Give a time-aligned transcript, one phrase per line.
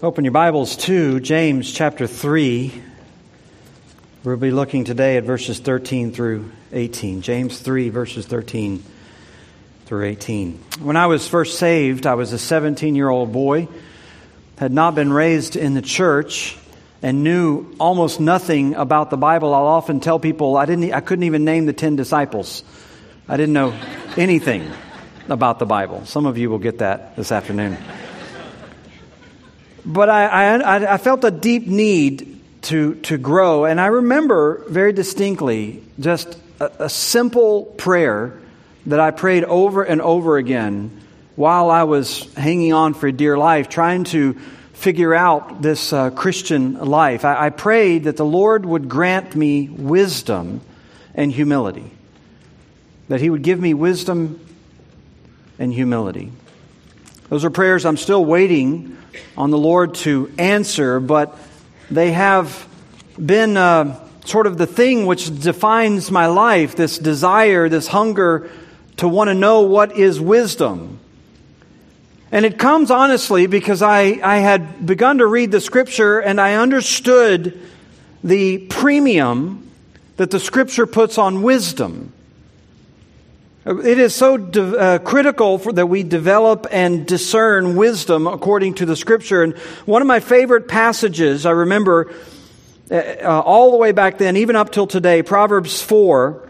[0.00, 2.82] Open your Bibles to James chapter 3.
[4.22, 7.20] We'll be looking today at verses 13 through 18.
[7.22, 8.84] James 3, verses 13
[9.86, 10.60] through 18.
[10.82, 13.66] When I was first saved, I was a 17 year old boy,
[14.58, 16.56] had not been raised in the church,
[17.02, 19.52] and knew almost nothing about the Bible.
[19.52, 22.62] I'll often tell people I, didn't, I couldn't even name the 10 disciples.
[23.28, 23.76] I didn't know
[24.16, 24.70] anything
[25.28, 26.06] about the Bible.
[26.06, 27.76] Some of you will get that this afternoon.
[29.88, 33.64] But I, I, I felt a deep need to, to grow.
[33.64, 38.38] And I remember very distinctly just a, a simple prayer
[38.84, 41.00] that I prayed over and over again
[41.36, 44.34] while I was hanging on for dear life, trying to
[44.74, 47.24] figure out this uh, Christian life.
[47.24, 50.60] I, I prayed that the Lord would grant me wisdom
[51.14, 51.90] and humility,
[53.08, 54.38] that He would give me wisdom
[55.58, 56.30] and humility.
[57.28, 58.96] Those are prayers I'm still waiting
[59.36, 61.36] on the Lord to answer, but
[61.90, 62.66] they have
[63.18, 68.50] been uh, sort of the thing which defines my life this desire, this hunger
[68.98, 71.00] to want to know what is wisdom.
[72.32, 76.54] And it comes honestly because I, I had begun to read the scripture and I
[76.54, 77.60] understood
[78.24, 79.70] the premium
[80.16, 82.12] that the scripture puts on wisdom.
[83.68, 88.86] It is so de- uh, critical for, that we develop and discern wisdom according to
[88.86, 89.42] the scripture.
[89.42, 92.10] And one of my favorite passages, I remember
[92.90, 96.48] uh, uh, all the way back then, even up till today, Proverbs 4,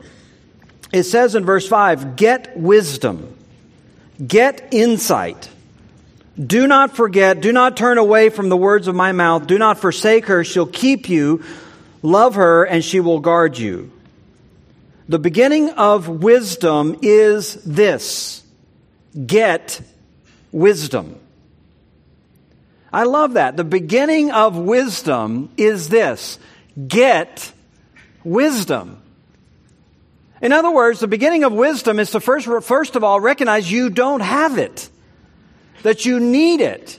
[0.92, 3.36] it says in verse 5 Get wisdom,
[4.24, 5.50] get insight.
[6.38, 9.48] Do not forget, do not turn away from the words of my mouth.
[9.48, 10.44] Do not forsake her.
[10.44, 11.42] She'll keep you.
[12.00, 13.90] Love her, and she will guard you.
[15.08, 18.42] The beginning of wisdom is this
[19.26, 19.80] get
[20.52, 21.18] wisdom.
[22.92, 23.56] I love that.
[23.56, 26.38] The beginning of wisdom is this
[26.86, 27.52] get
[28.22, 29.02] wisdom.
[30.40, 33.90] In other words, the beginning of wisdom is to first, first of all recognize you
[33.90, 34.88] don't have it,
[35.82, 36.98] that you need it,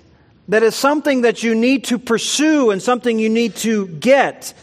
[0.50, 4.53] that is something that you need to pursue and something you need to get.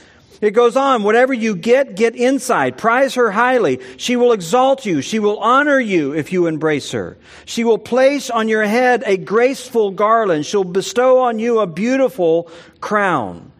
[0.40, 2.76] It goes on, whatever you get, get inside.
[2.76, 3.80] Prize her highly.
[3.96, 5.00] She will exalt you.
[5.00, 7.16] She will honor you if you embrace her.
[7.46, 10.44] She will place on your head a graceful garland.
[10.44, 13.50] She'll bestow on you a beautiful crown.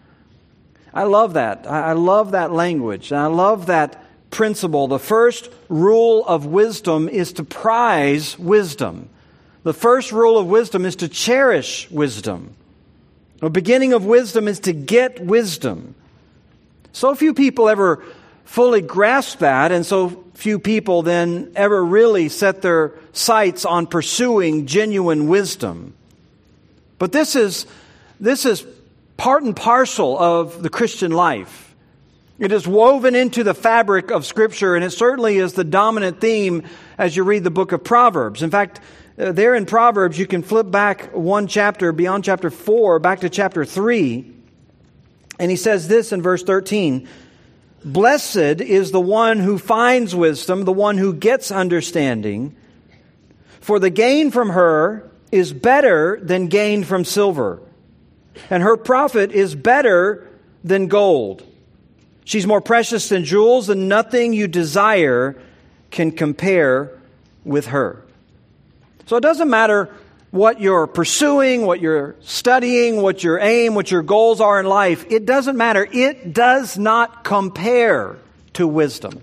[0.93, 1.67] I love that.
[1.67, 3.13] I love that language.
[3.13, 4.87] I love that principle.
[4.87, 9.09] The first rule of wisdom is to prize wisdom.
[9.63, 12.55] The first rule of wisdom is to cherish wisdom.
[13.41, 15.95] The beginning of wisdom is to get wisdom.
[16.97, 18.03] So few people ever
[18.47, 24.65] fully grasp that, and so few people then ever really set their sights on pursuing
[24.65, 25.93] genuine wisdom.
[26.99, 27.67] But this is,
[28.19, 28.65] this is
[29.19, 31.75] part and parcel of the Christian life.
[32.39, 36.63] It is woven into the fabric of Scripture, and it certainly is the dominant theme
[36.97, 38.43] as you read the book of Proverbs.
[38.43, 38.81] In fact,
[39.19, 43.29] uh, there in Proverbs, you can flip back one chapter beyond chapter 4, back to
[43.29, 44.36] chapter 3.
[45.39, 47.09] And he says this in verse 13
[47.85, 52.57] Blessed is the one who finds wisdom, the one who gets understanding,
[53.61, 57.61] for the gain from her is better than gain from silver,
[58.51, 60.27] and her profit is better
[60.65, 61.47] than gold.
[62.25, 65.37] She's more precious than jewels, and nothing you desire
[65.93, 66.91] can compare
[67.45, 68.03] with her.
[69.07, 69.91] So it doesn't matter
[70.31, 75.07] what you're pursuing, what you're studying, what your aim, what your goals are in life,
[75.11, 75.87] it doesn't matter.
[75.91, 78.17] It does not compare
[78.55, 79.23] to wisdom.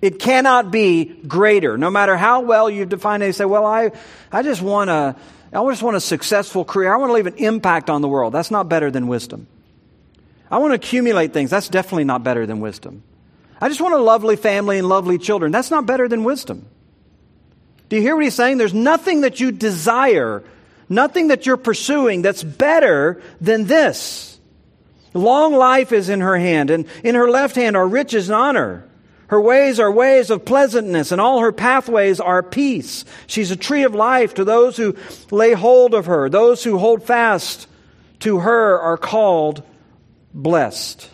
[0.00, 1.78] It cannot be greater.
[1.78, 3.92] No matter how well you define it, you say, well, I,
[4.30, 5.16] I just want a,
[5.52, 6.92] I just want a successful career.
[6.92, 8.32] I want to leave an impact on the world.
[8.32, 9.46] That's not better than wisdom.
[10.50, 11.50] I want to accumulate things.
[11.50, 13.02] That's definitely not better than wisdom.
[13.60, 15.52] I just want a lovely family and lovely children.
[15.52, 16.66] That's not better than wisdom.
[17.92, 18.56] Do you hear what he's saying?
[18.56, 20.42] There's nothing that you desire,
[20.88, 24.40] nothing that you're pursuing that's better than this.
[25.12, 28.88] Long life is in her hand, and in her left hand are riches and honor.
[29.26, 33.04] Her ways are ways of pleasantness, and all her pathways are peace.
[33.26, 34.96] She's a tree of life to those who
[35.30, 36.30] lay hold of her.
[36.30, 37.66] Those who hold fast
[38.20, 39.62] to her are called
[40.32, 41.10] blessed.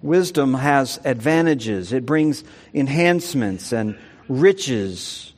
[0.00, 3.98] Wisdom has advantages, it brings enhancements and
[4.30, 5.32] riches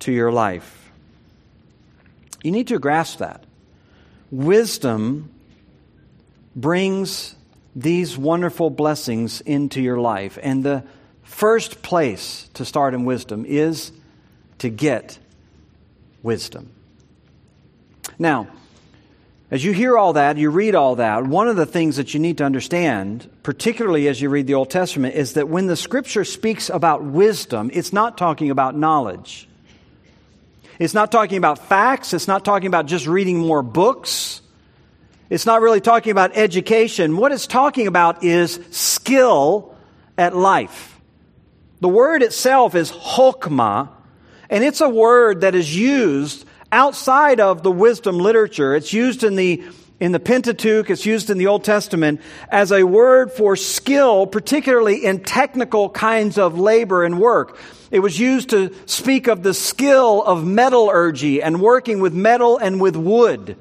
[0.00, 0.90] to your life.
[2.42, 3.44] You need to grasp that.
[4.30, 5.30] Wisdom
[6.56, 7.36] brings
[7.76, 10.38] these wonderful blessings into your life.
[10.42, 10.84] And the
[11.22, 13.92] first place to start in wisdom is
[14.58, 15.18] to get
[16.22, 16.70] wisdom.
[18.18, 18.48] Now,
[19.50, 22.20] As you hear all that, you read all that, one of the things that you
[22.20, 26.24] need to understand, particularly as you read the Old Testament, is that when the scripture
[26.24, 29.48] speaks about wisdom, it's not talking about knowledge.
[30.78, 32.14] It's not talking about facts.
[32.14, 34.40] It's not talking about just reading more books.
[35.30, 37.16] It's not really talking about education.
[37.16, 39.74] What it's talking about is skill
[40.16, 41.00] at life.
[41.80, 43.88] The word itself is chokmah,
[44.48, 48.74] and it's a word that is used outside of the wisdom literature.
[48.74, 49.62] It's used in the
[49.98, 55.04] in the Pentateuch, it's used in the Old Testament as a word for skill, particularly
[55.04, 57.58] in technical kinds of labor and work.
[57.90, 62.80] It was used to speak of the skill of metallurgy and working with metal and
[62.80, 63.58] with wood.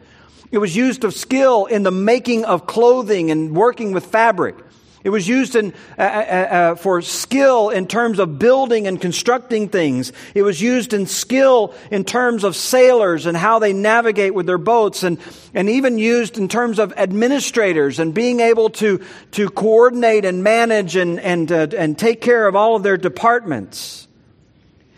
[0.50, 4.56] It was used of skill in the making of clothing and working with fabric.
[5.02, 9.70] It was used in, uh, uh, uh, for skill in terms of building and constructing
[9.70, 10.12] things.
[10.36, 14.58] It was used in skill in terms of sailors and how they navigate with their
[14.58, 15.18] boats, and,
[15.54, 19.02] and even used in terms of administrators and being able to,
[19.32, 24.08] to coordinate and manage and, and, uh, and take care of all of their departments.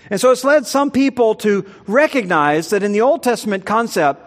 [0.10, 4.20] And so it's led some people to recognize that in the Old Testament concept,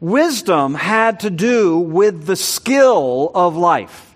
[0.00, 4.13] wisdom had to do with the skill of life.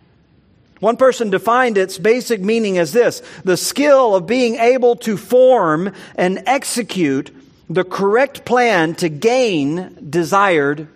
[0.81, 5.93] One person defined its basic meaning as this the skill of being able to form
[6.15, 7.35] and execute
[7.69, 10.89] the correct plan to gain desired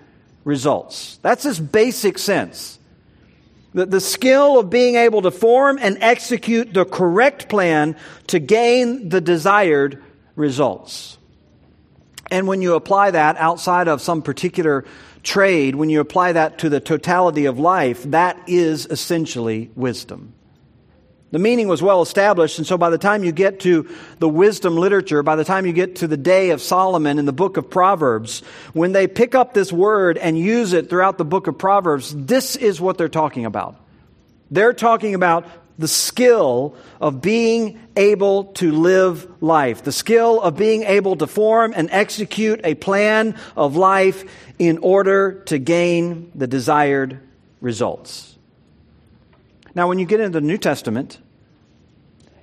[0.44, 1.19] results.
[1.23, 2.79] That's its basic sense.
[3.75, 7.96] The, the skill of being able to form and execute the correct plan
[8.29, 10.02] to gain the desired
[10.37, 11.19] results.
[12.31, 14.84] And when you apply that outside of some particular
[15.22, 20.34] trade, when you apply that to the totality of life, that is essentially wisdom.
[21.32, 23.88] The meaning was well established, and so by the time you get to
[24.19, 27.32] the wisdom literature, by the time you get to the day of Solomon in the
[27.32, 28.40] book of Proverbs,
[28.74, 32.54] when they pick up this word and use it throughout the book of Proverbs, this
[32.54, 33.76] is what they're talking about.
[34.50, 35.46] They're talking about
[35.78, 41.72] the skill of being able to live life, the skill of being able to form
[41.74, 44.24] and execute a plan of life
[44.58, 47.20] in order to gain the desired
[47.60, 48.36] results.
[49.74, 51.19] Now, when you get into the New Testament,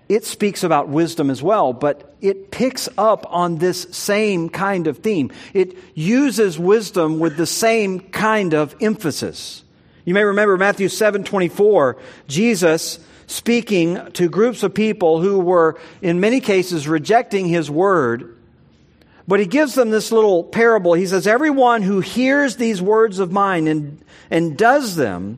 [0.07, 4.97] it speaks about wisdom as well, but it picks up on this same kind of
[4.97, 5.31] theme.
[5.53, 9.63] It uses wisdom with the same kind of emphasis.
[10.05, 11.97] You may remember Matthew 7 24,
[12.27, 12.97] Jesus
[13.29, 18.35] speaking to groups of people who were, in many cases, rejecting his word
[19.29, 20.95] but he gives them this little parable.
[20.95, 25.37] He says, Everyone who hears these words of mine and, and does them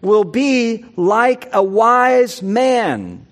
[0.00, 3.26] will be like a wise man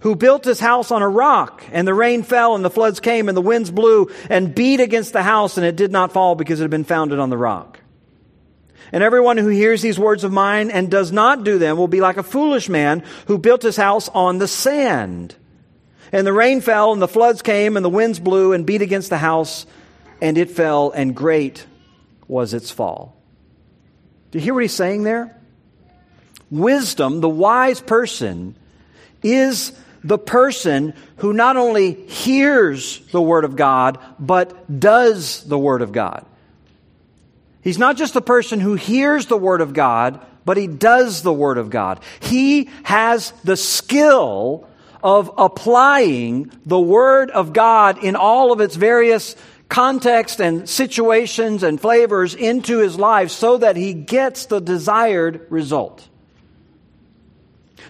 [0.00, 3.28] who built his house on a rock, and the rain fell, and the floods came,
[3.28, 6.58] and the winds blew and beat against the house, and it did not fall because
[6.58, 7.78] it had been founded on the rock.
[8.92, 12.00] And everyone who hears these words of mine and does not do them will be
[12.00, 15.34] like a foolish man who built his house on the sand.
[16.12, 19.10] And the rain fell, and the floods came, and the winds blew and beat against
[19.10, 19.66] the house,
[20.20, 21.66] and it fell, and great
[22.28, 23.16] was its fall.
[24.30, 25.36] Do you hear what he's saying there?
[26.50, 28.54] Wisdom, the wise person,
[29.22, 29.72] is
[30.04, 35.90] the person who not only hears the Word of God, but does the Word of
[35.90, 36.24] God.
[37.66, 41.32] He's not just the person who hears the Word of God, but he does the
[41.32, 41.98] Word of God.
[42.20, 44.68] He has the skill
[45.02, 49.34] of applying the Word of God in all of its various
[49.68, 56.08] context and situations and flavors into his life so that he gets the desired result.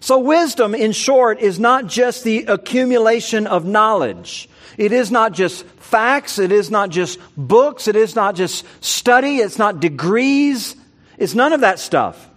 [0.00, 4.48] So, wisdom, in short, is not just the accumulation of knowledge.
[4.76, 6.38] It is not just facts.
[6.38, 7.88] It is not just books.
[7.88, 9.38] It is not just study.
[9.38, 10.76] It's not degrees.
[11.18, 12.30] It's none of that stuff.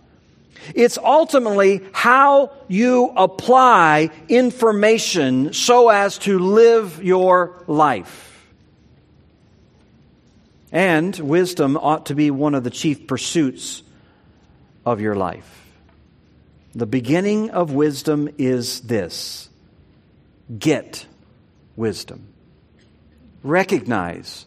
[0.75, 8.25] It's ultimately how you apply information so as to live your life.
[10.71, 13.81] And wisdom ought to be one of the chief pursuits
[14.85, 15.58] of your life.
[16.79, 19.50] The beginning of wisdom is this
[20.57, 21.05] get
[21.75, 22.27] wisdom.
[23.43, 24.45] Recognize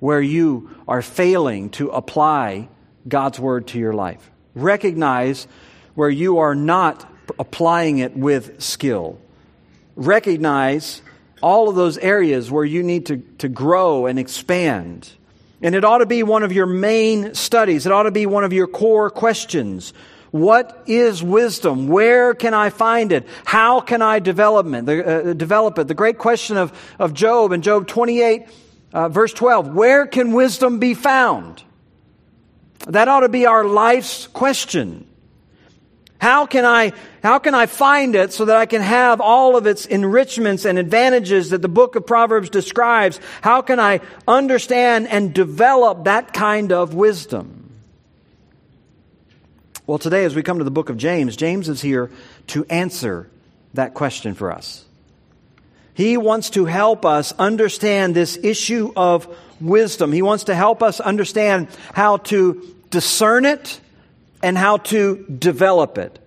[0.00, 2.68] where you are failing to apply
[3.06, 5.46] God's word to your life recognize
[5.94, 9.18] where you are not applying it with skill.
[9.96, 11.02] Recognize
[11.42, 15.10] all of those areas where you need to, to grow and expand.
[15.62, 17.86] And it ought to be one of your main studies.
[17.86, 19.92] It ought to be one of your core questions.
[20.30, 21.88] What is wisdom?
[21.88, 23.26] Where can I find it?
[23.44, 24.86] How can I develop it?
[24.86, 25.88] The, uh, develop it?
[25.88, 28.46] the great question of, of Job in Job 28,
[28.92, 29.74] uh, verse 12.
[29.74, 31.62] Where can wisdom be found?
[32.86, 35.06] That ought to be our life's question.
[36.20, 36.92] How can I,
[37.22, 40.76] how can I find it so that I can have all of its enrichments and
[40.76, 43.20] advantages that the book of Proverbs describes?
[43.40, 47.57] How can I understand and develop that kind of wisdom?
[49.88, 52.10] Well, today as we come to the book of James, James is here
[52.48, 53.30] to answer
[53.72, 54.84] that question for us.
[55.94, 60.12] He wants to help us understand this issue of wisdom.
[60.12, 63.80] He wants to help us understand how to discern it
[64.42, 66.18] and how to develop it.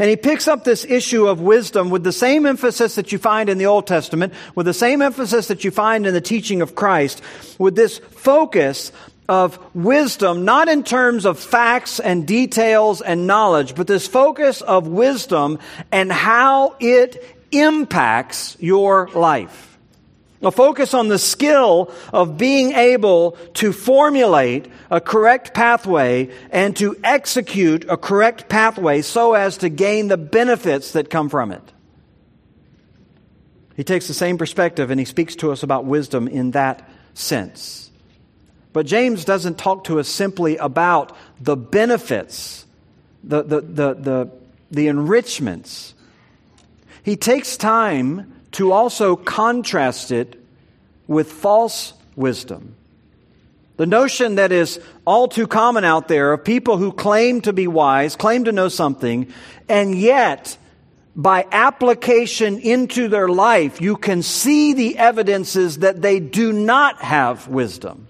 [0.00, 3.48] And he picks up this issue of wisdom with the same emphasis that you find
[3.48, 6.74] in the Old Testament, with the same emphasis that you find in the teaching of
[6.74, 7.22] Christ,
[7.56, 8.90] with this focus
[9.28, 14.86] of wisdom, not in terms of facts and details and knowledge, but this focus of
[14.86, 15.58] wisdom
[15.90, 19.78] and how it impacts your life.
[20.42, 26.96] A focus on the skill of being able to formulate a correct pathway and to
[27.02, 31.62] execute a correct pathway so as to gain the benefits that come from it.
[33.74, 37.83] He takes the same perspective and he speaks to us about wisdom in that sense.
[38.74, 42.66] But James doesn't talk to us simply about the benefits,
[43.22, 44.30] the, the, the, the,
[44.72, 45.94] the enrichments.
[47.04, 50.42] He takes time to also contrast it
[51.06, 52.74] with false wisdom.
[53.76, 57.68] The notion that is all too common out there of people who claim to be
[57.68, 59.32] wise, claim to know something,
[59.68, 60.58] and yet
[61.14, 67.46] by application into their life, you can see the evidences that they do not have
[67.46, 68.08] wisdom.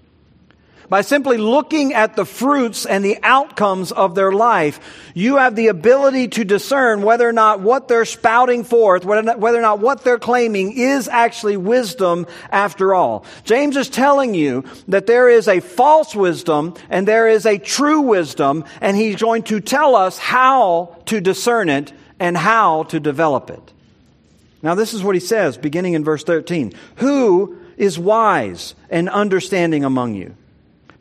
[0.87, 4.79] By simply looking at the fruits and the outcomes of their life,
[5.15, 9.61] you have the ability to discern whether or not what they're spouting forth, whether or
[9.61, 13.25] not what they're claiming is actually wisdom after all.
[13.45, 18.01] James is telling you that there is a false wisdom and there is a true
[18.01, 23.49] wisdom, and he's going to tell us how to discern it and how to develop
[23.49, 23.73] it.
[24.61, 26.73] Now, this is what he says beginning in verse 13.
[26.97, 30.35] Who is wise and understanding among you?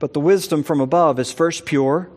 [0.00, 2.10] But the wisdom from above is first pure,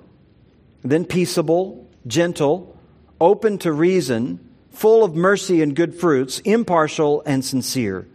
[0.83, 2.75] then peaceable, gentle,
[3.21, 4.39] open to reason,
[4.71, 8.07] full of mercy and good fruits, impartial and sincere.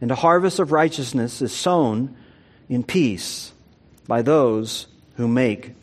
[0.00, 2.16] And a harvest of righteousness is sown
[2.68, 3.52] in peace
[4.06, 4.86] by those
[5.16, 5.74] who make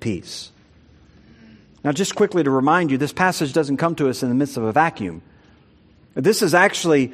[0.00, 0.50] peace.
[1.82, 4.56] Now, just quickly to remind you, this passage doesn't come to us in the midst
[4.56, 5.22] of a vacuum.
[6.14, 7.12] This is actually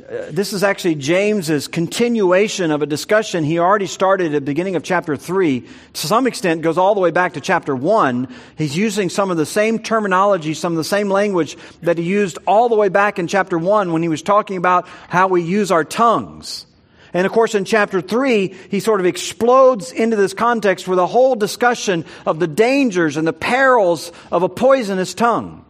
[0.00, 4.74] Uh, this is actually James's continuation of a discussion he already started at the beginning
[4.74, 5.60] of chapter 3.
[5.60, 8.26] To some extent, goes all the way back to chapter 1.
[8.56, 12.38] He's using some of the same terminology, some of the same language that he used
[12.46, 15.70] all the way back in chapter 1 when he was talking about how we use
[15.70, 16.64] our tongues.
[17.12, 21.06] And of course, in chapter 3, he sort of explodes into this context with a
[21.06, 25.66] whole discussion of the dangers and the perils of a poisonous tongue.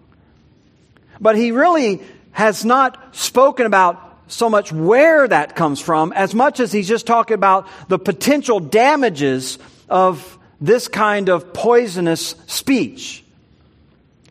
[1.20, 6.58] But he really has not spoken about so much where that comes from as much
[6.58, 9.58] as he's just talking about the potential damages
[9.88, 13.24] of this kind of poisonous speech.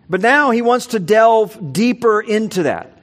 [0.10, 2.98] But now he wants to delve deeper into that.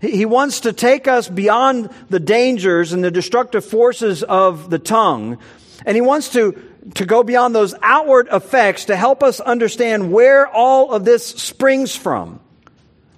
[0.00, 5.38] He wants to take us beyond the dangers and the destructive forces of the tongue,
[5.84, 6.52] and he wants to,
[6.94, 11.94] to go beyond those outward effects to help us understand where all of this springs
[11.94, 12.40] from.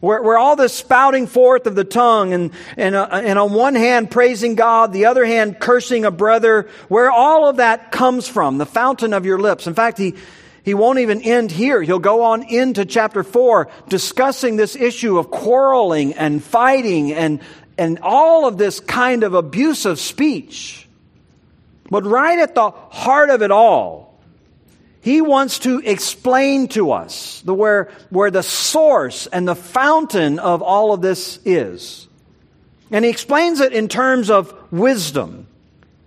[0.03, 3.77] Where, where all this spouting forth of the tongue and, and, uh, and on one
[3.77, 8.59] hand praising God, the other hand cursing a brother, where all of that comes from,
[8.59, 9.69] the fountain of your lips.
[9.69, 10.15] In fact, he,
[10.65, 11.81] he won't even end here.
[11.81, 17.39] He'll go on into chapter 4 discussing this issue of quarreling and fighting and,
[17.79, 20.89] and all of this kind of abusive speech.
[21.89, 24.12] But right at the heart of it all
[25.03, 30.63] he wants to explain to us the, where, where the source and the fountain of
[30.63, 32.07] all of this is.
[32.93, 35.49] And he explains it in terms of wisdom,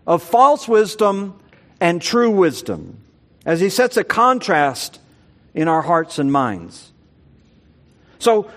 [0.08, 1.38] of false wisdom
[1.82, 3.02] and true wisdom,
[3.46, 5.02] as he sets a contrast
[5.54, 6.94] in our hearts and minds.
[8.20, 8.50] So,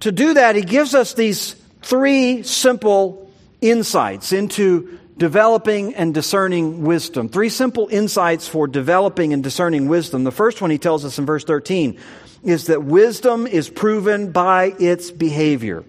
[0.00, 3.30] to do that, he gives us these three simple
[3.62, 7.28] insights into developing and discerning wisdom.
[7.28, 10.24] Three simple insights for developing and discerning wisdom.
[10.24, 11.98] The first one he tells us in verse 13
[12.42, 15.84] is that wisdom is proven by its behavior.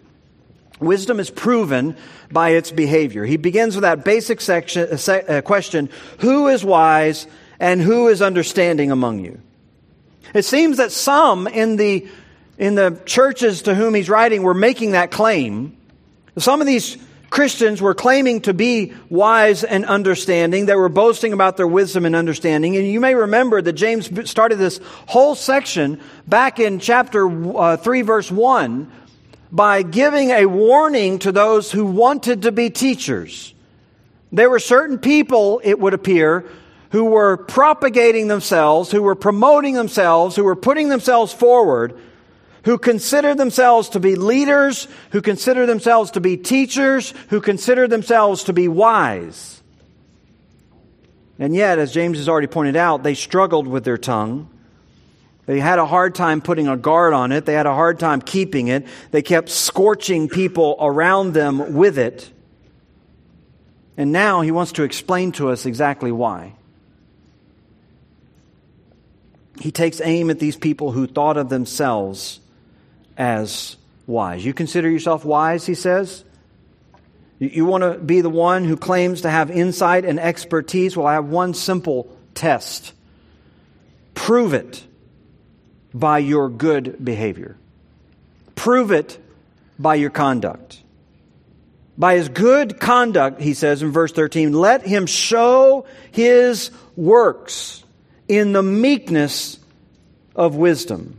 [0.80, 1.98] Wisdom is proven
[2.32, 3.26] by its behavior.
[3.26, 7.28] He begins with that basic section, uh, uh, question Who is wise
[7.60, 9.42] and who is understanding among you?
[10.34, 12.08] It seems that some in the,
[12.58, 15.76] in the churches to whom he's writing were making that claim.
[16.38, 16.98] Some of these
[17.30, 20.66] Christians were claiming to be wise and understanding.
[20.66, 22.78] They were boasting about their wisdom and understanding.
[22.78, 28.02] And you may remember that James started this whole section back in chapter uh, 3,
[28.04, 28.92] verse 1,
[29.52, 33.54] by giving a warning to those who wanted to be teachers.
[34.32, 36.46] There were certain people, it would appear,
[36.92, 41.98] who were propagating themselves, who were promoting themselves, who were putting themselves forward,
[42.68, 48.44] who consider themselves to be leaders, who consider themselves to be teachers, who consider themselves
[48.44, 49.64] to be wise.
[51.40, 54.50] And yet, as James has already pointed out, they struggled with their tongue.
[55.46, 57.46] They had a hard time putting a guard on it.
[57.46, 58.86] They had a hard time keeping it.
[59.12, 62.30] They kept scorching people around them with it.
[63.96, 66.54] And now he wants to explain to us exactly why.
[69.62, 72.42] He takes aim at these people who thought of themselves
[73.18, 74.46] as wise.
[74.46, 76.24] You consider yourself wise, he says?
[77.40, 80.98] You want to be the one who claims to have insight and expertise?
[80.98, 82.94] Well, I have one simple test.
[84.16, 84.84] Prove it
[85.94, 87.58] by your good behavior.
[88.56, 89.20] Prove it
[89.78, 90.82] by your conduct.
[91.98, 97.84] By his good conduct, he says in verse 13, let him show his works
[98.28, 99.60] in the meekness
[100.36, 101.17] of wisdom.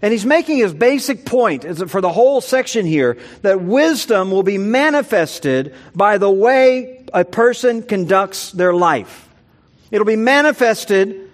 [0.00, 4.58] And he's making his basic point for the whole section here that wisdom will be
[4.58, 9.28] manifested by the way a person conducts their life.
[9.90, 11.28] It'll be manifested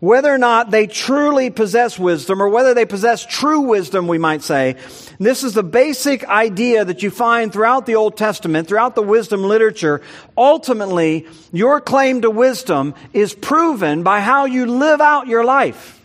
[0.00, 4.42] whether or not they truly possess wisdom or whether they possess true wisdom, we might
[4.42, 4.76] say.
[5.18, 9.42] This is the basic idea that you find throughout the Old Testament, throughout the wisdom
[9.42, 10.00] literature.
[10.36, 15.97] Ultimately, your claim to wisdom is proven by how you live out your life,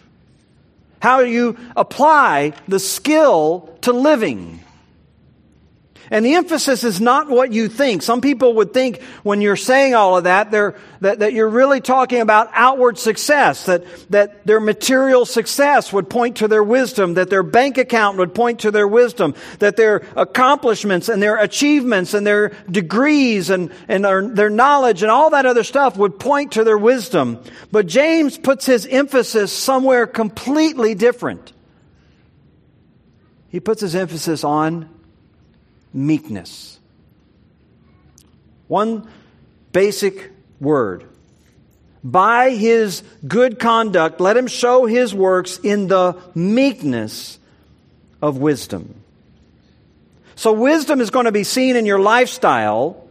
[1.04, 4.63] how do you apply the skill to living.
[6.14, 8.04] And the emphasis is not what you think.
[8.04, 12.22] Some people would think when you're saying all of that, that, that you're really talking
[12.22, 17.42] about outward success, that, that their material success would point to their wisdom, that their
[17.42, 22.50] bank account would point to their wisdom, that their accomplishments and their achievements and their
[22.70, 26.78] degrees and, and their, their knowledge and all that other stuff would point to their
[26.78, 27.44] wisdom.
[27.72, 31.54] But James puts his emphasis somewhere completely different.
[33.50, 34.94] He puts his emphasis on
[35.94, 36.80] meekness.
[38.68, 39.08] One
[39.72, 41.06] basic word.
[42.04, 47.40] By his good conduct, let him show his works in the meekness
[48.22, 48.96] of wisdom.
[50.36, 53.08] So, wisdom is going to be seen in your lifestyle,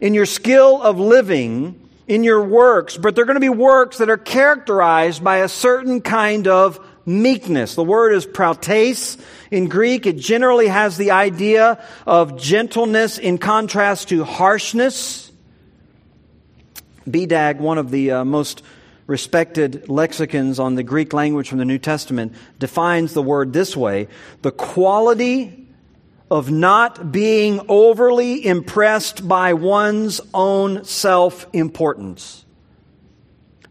[0.00, 4.10] in your skill of living, in your works, but they're going to be works that
[4.10, 7.74] are characterized by a certain kind of meekness.
[7.74, 9.16] The word is prautes.
[9.50, 15.32] In Greek, it generally has the idea of gentleness in contrast to harshness.
[17.08, 18.62] BDAG, one of the uh, most
[19.06, 24.08] respected lexicons on the Greek language from the New Testament, defines the word this way
[24.42, 25.66] the quality
[26.30, 32.44] of not being overly impressed by one's own self importance.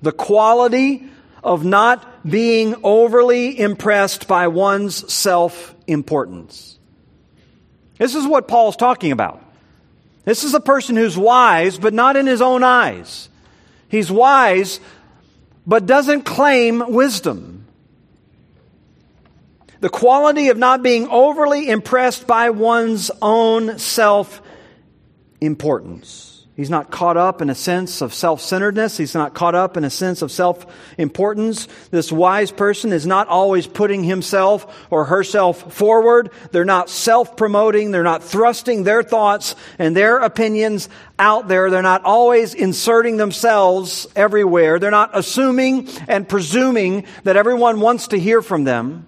[0.02, 1.08] The quality
[1.44, 6.78] of not being overly impressed by one's self importance.
[7.98, 9.44] This is what Paul's talking about.
[10.26, 13.30] This is a person who's wise, but not in his own eyes.
[13.88, 14.80] He's wise,
[15.66, 17.66] but doesn't claim wisdom.
[19.80, 24.42] The quality of not being overly impressed by one's own self
[25.40, 26.37] importance.
[26.58, 28.98] He's not caught up in a sense of self centeredness.
[28.98, 30.66] He's not caught up in a sense of self
[30.98, 31.68] importance.
[31.92, 36.32] This wise person is not always putting himself or herself forward.
[36.52, 37.92] They're not self promoting.
[37.92, 40.90] They're not thrusting their thoughts and their opinions
[41.20, 41.70] out there.
[41.70, 44.80] They're not always inserting themselves everywhere.
[44.80, 49.06] They're not assuming and presuming that everyone wants to hear from them.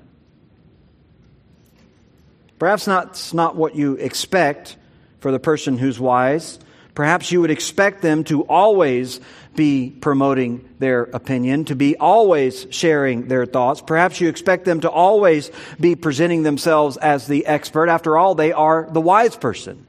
[2.60, 4.78] Perhaps that's not what you expect
[5.20, 6.60] for the person who's wise.
[7.00, 9.22] Perhaps you would expect them to always
[9.56, 13.80] be promoting their opinion, to be always sharing their thoughts.
[13.80, 17.88] Perhaps you expect them to always be presenting themselves as the expert.
[17.88, 19.88] After all, they are the wise person.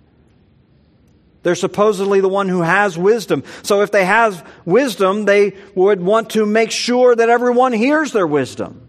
[1.42, 3.42] They're supposedly the one who has wisdom.
[3.64, 8.24] So if they have wisdom, they would want to make sure that everyone hears their
[8.24, 8.88] wisdom.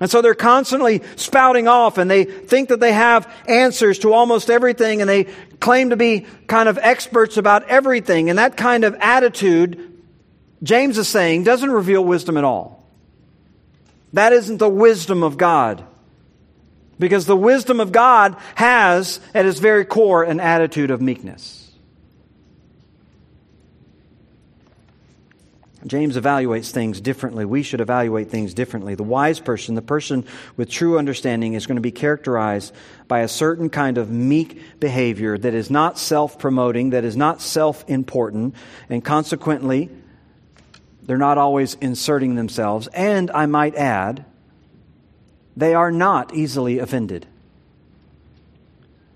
[0.00, 4.48] And so they're constantly spouting off and they think that they have answers to almost
[4.48, 5.24] everything and they
[5.60, 8.30] claim to be kind of experts about everything.
[8.30, 10.00] And that kind of attitude,
[10.62, 12.82] James is saying, doesn't reveal wisdom at all.
[14.14, 15.84] That isn't the wisdom of God.
[16.98, 21.59] Because the wisdom of God has, at its very core, an attitude of meekness.
[25.86, 27.44] James evaluates things differently.
[27.44, 28.94] We should evaluate things differently.
[28.94, 32.74] The wise person, the person with true understanding, is going to be characterized
[33.08, 37.40] by a certain kind of meek behavior that is not self promoting, that is not
[37.40, 38.54] self important,
[38.90, 39.88] and consequently,
[41.02, 42.86] they're not always inserting themselves.
[42.88, 44.26] And I might add,
[45.56, 47.26] they are not easily offended.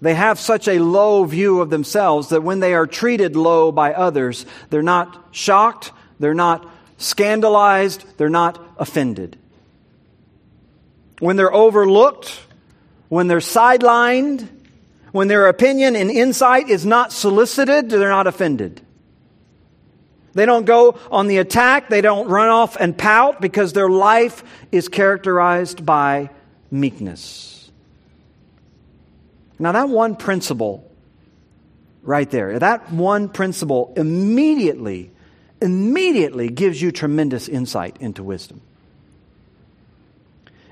[0.01, 3.93] They have such a low view of themselves that when they are treated low by
[3.95, 8.05] others, they're not shocked they're not scandalized.
[8.17, 9.37] They're not offended.
[11.19, 12.41] When they're overlooked,
[13.09, 14.49] when they're sidelined,
[15.13, 18.81] when their opinion and insight is not solicited, they're not offended.
[20.33, 21.89] They don't go on the attack.
[21.89, 26.31] They don't run off and pout because their life is characterized by
[26.73, 27.71] meekness.
[29.61, 30.91] Now, that one principle
[32.03, 35.13] right there, that one principle immediately
[35.61, 38.61] immediately gives you tremendous insight into wisdom.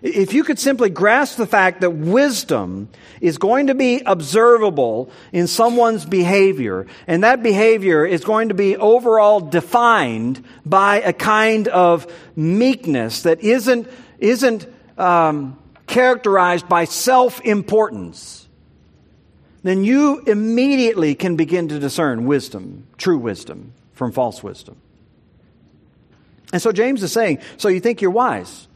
[0.03, 2.88] If you could simply grasp the fact that wisdom
[3.21, 8.77] is going to be observable in someone's behavior, and that behavior is going to be
[8.77, 14.66] overall defined by a kind of meekness that isn't, isn't
[14.99, 18.49] um, characterized by self importance,
[19.62, 24.76] then you immediately can begin to discern wisdom, true wisdom, from false wisdom.
[26.52, 28.66] And so James is saying, so you think you're wise.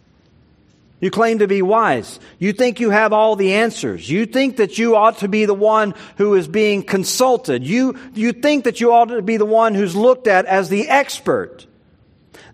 [1.01, 2.21] You claim to be wise.
[2.39, 4.09] You think you have all the answers.
[4.09, 7.67] You think that you ought to be the one who is being consulted.
[7.67, 10.89] You, you think that you ought to be the one who's looked at as the
[10.89, 11.67] expert.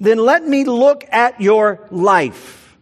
[0.00, 2.74] Then let me look at your life.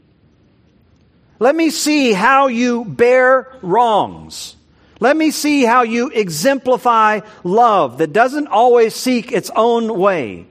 [1.41, 4.55] Let me see how you bear wrongs.
[5.01, 10.47] Let me see how you exemplify love that doesn't always seek its own way.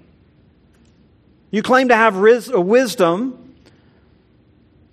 [1.52, 3.56] You claim to have riz- uh, wisdom,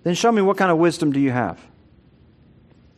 [0.04, 1.58] then show me what kind of wisdom do you have?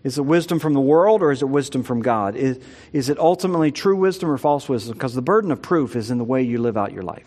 [0.05, 2.37] Is it wisdom from the world or is it wisdom from God?
[2.37, 2.59] Is,
[2.93, 4.95] is it ultimately true wisdom or false wisdom?
[4.95, 7.25] Because the burden of proof is in the way you live out your life.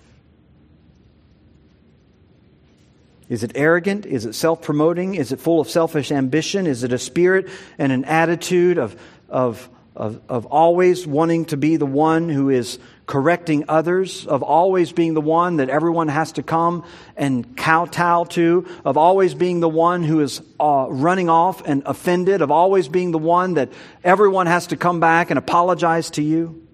[3.32, 4.06] Is it arrogant?
[4.06, 5.16] Is it self promoting?
[5.16, 6.68] Is it full of selfish ambition?
[6.68, 9.00] Is it a spirit and an attitude of,
[9.32, 14.92] of, of, of always wanting to be the one who is correcting others, of always
[14.92, 16.86] being the one that everyone has to come
[17.18, 22.42] and kowtow to, of always being the one who is uh, running off and offended,
[22.42, 23.70] of always being the one that
[24.04, 26.66] everyone has to come back and apologize to you?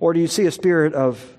[0.00, 1.36] Or do you see a spirit of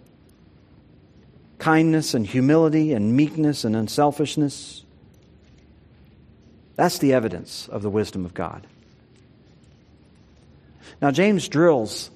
[1.60, 4.84] kindness and humility and meekness and unselfishness?
[6.80, 8.65] That's the evidence of the wisdom of God.
[11.02, 12.10] Now, James drills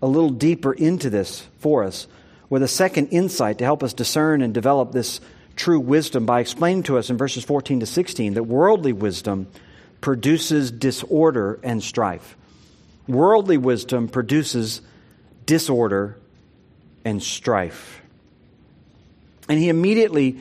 [0.00, 2.06] a little deeper into this for us
[2.48, 5.20] with a second insight to help us discern and develop this
[5.56, 9.46] true wisdom by explaining to us in verses 14 to 16 that worldly wisdom
[10.00, 12.34] produces disorder and strife.
[13.06, 14.80] Worldly wisdom produces
[15.44, 16.16] disorder
[17.04, 18.00] and strife.
[19.50, 20.40] And he immediately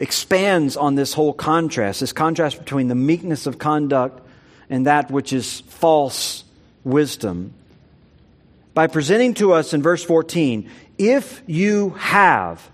[0.00, 4.26] expands on this whole contrast, this contrast between the meekness of conduct
[4.68, 6.42] and that which is false
[6.82, 7.52] wisdom
[8.74, 12.70] by presenting to us in verse 14 if you have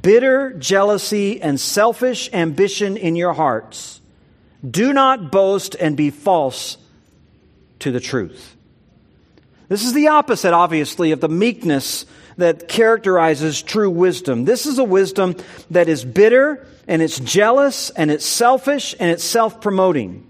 [0.00, 4.00] bitter jealousy and selfish ambition in your hearts,
[4.68, 6.78] do not boast and be false
[7.80, 8.56] to the truth.
[9.68, 12.06] This is the opposite, obviously, of the meekness
[12.38, 14.44] that characterizes true wisdom.
[14.44, 15.36] This is a wisdom
[15.70, 20.24] that is bitter and it's jealous and it's selfish and it's self promoting.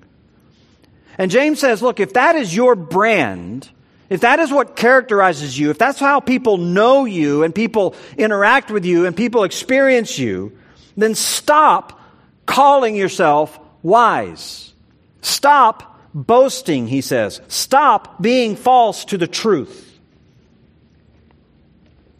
[1.18, 3.68] And James says, look, if that is your brand,
[4.08, 8.70] if that is what characterizes you, if that's how people know you and people interact
[8.70, 10.56] with you and people experience you,
[10.96, 12.00] then stop
[12.46, 14.72] calling yourself wise.
[15.20, 17.40] Stop boasting, he says.
[17.48, 19.87] Stop being false to the truth.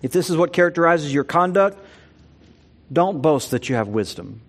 [0.03, 1.79] If this is what characterizes your conduct,
[2.93, 4.41] don't boast that you have wisdom.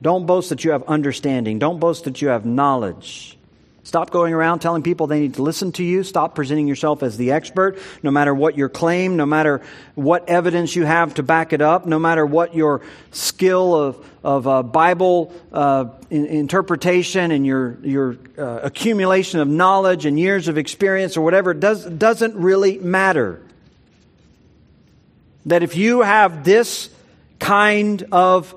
[0.00, 1.58] Don't boast that you have understanding.
[1.58, 3.38] Don't boast that you have knowledge.
[3.84, 6.04] Stop going around telling people they need to listen to you.
[6.04, 9.60] Stop presenting yourself as the expert, no matter what your claim, no matter
[9.96, 12.80] what evidence you have to back it up, no matter what your
[13.10, 20.06] skill of, of uh, Bible uh, in, interpretation and your, your uh, accumulation of knowledge
[20.06, 23.42] and years of experience or whatever, does, doesn't really matter.
[25.46, 26.88] That if you have this
[27.38, 28.54] kind of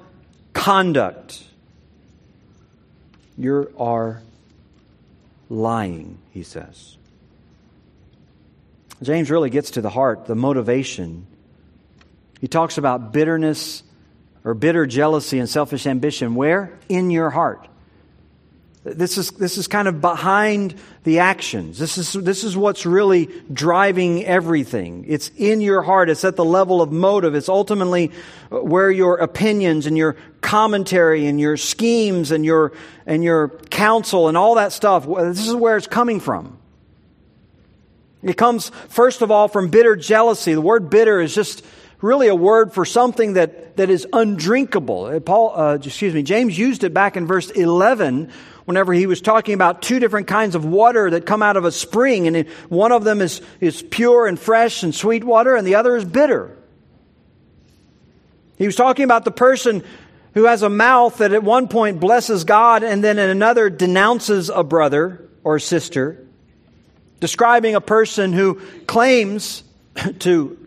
[0.54, 1.44] conduct,
[3.38, 4.22] you are
[5.50, 6.98] lying, he says.
[9.02, 11.28] James really gets to the heart, the motivation.
[12.40, 13.84] He talks about bitterness
[14.44, 16.36] or bitter jealousy and selfish ambition.
[16.36, 16.78] Where?
[16.88, 17.68] In your heart.
[18.86, 21.80] This is, this is kind of behind the actions.
[21.80, 25.06] This is, this is what's really driving everything.
[25.08, 26.08] It's in your heart.
[26.08, 27.34] It's at the level of motive.
[27.34, 28.12] It's ultimately
[28.52, 32.74] where your opinions and your commentary and your schemes and your,
[33.08, 36.60] and your counsel and all that stuff, this is where it's coming from.
[38.22, 40.54] It comes, first of all, from bitter jealousy.
[40.54, 41.66] The word bitter is just
[42.02, 45.20] really a word for something that, that is undrinkable.
[45.22, 48.32] Paul, uh, excuse me, James used it back in verse 11
[48.66, 51.72] whenever he was talking about two different kinds of water that come out of a
[51.72, 55.76] spring, and one of them is, is pure and fresh and sweet water, and the
[55.76, 56.56] other is bitter.
[58.58, 59.84] He was talking about the person
[60.34, 64.50] who has a mouth that at one point blesses God and then at another denounces
[64.50, 66.26] a brother or sister,
[67.20, 69.64] describing a person who claims
[70.20, 70.65] to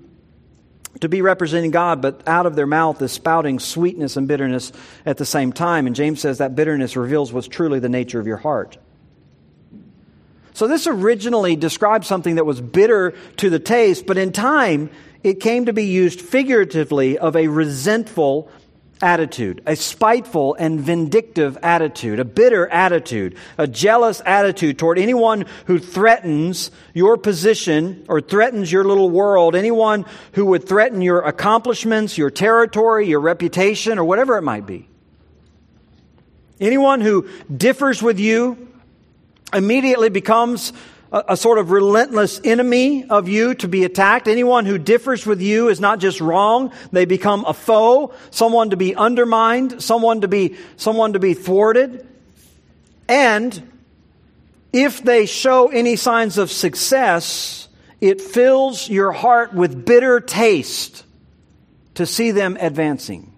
[1.00, 4.72] to be representing God, but out of their mouth is spouting sweetness and bitterness
[5.06, 5.86] at the same time.
[5.86, 8.78] And James says that bitterness reveals what's truly the nature of your heart.
[10.54, 14.90] So this originally described something that was bitter to the taste, but in time
[15.22, 18.50] it came to be used figuratively of a resentful
[19.00, 25.78] attitude, a spiteful and vindictive attitude, a bitter attitude, a jealous attitude toward anyone who
[25.78, 32.30] threatens your position or threatens your little world, anyone who would threaten your accomplishments, your
[32.30, 34.88] territory, your reputation, or whatever it might be.
[36.60, 38.68] Anyone who differs with you
[39.52, 40.72] immediately becomes
[41.12, 44.28] a, a, sort of relentless enemy of you to be attacked.
[44.28, 48.76] Anyone who differs with you is not just wrong, they become a foe, someone to
[48.76, 52.06] be undermined, someone to be, someone to be thwarted.
[53.08, 53.72] And
[54.72, 57.68] if they show any signs of success,
[58.00, 61.04] it fills your heart with bitter taste
[61.94, 63.32] to see them advancing.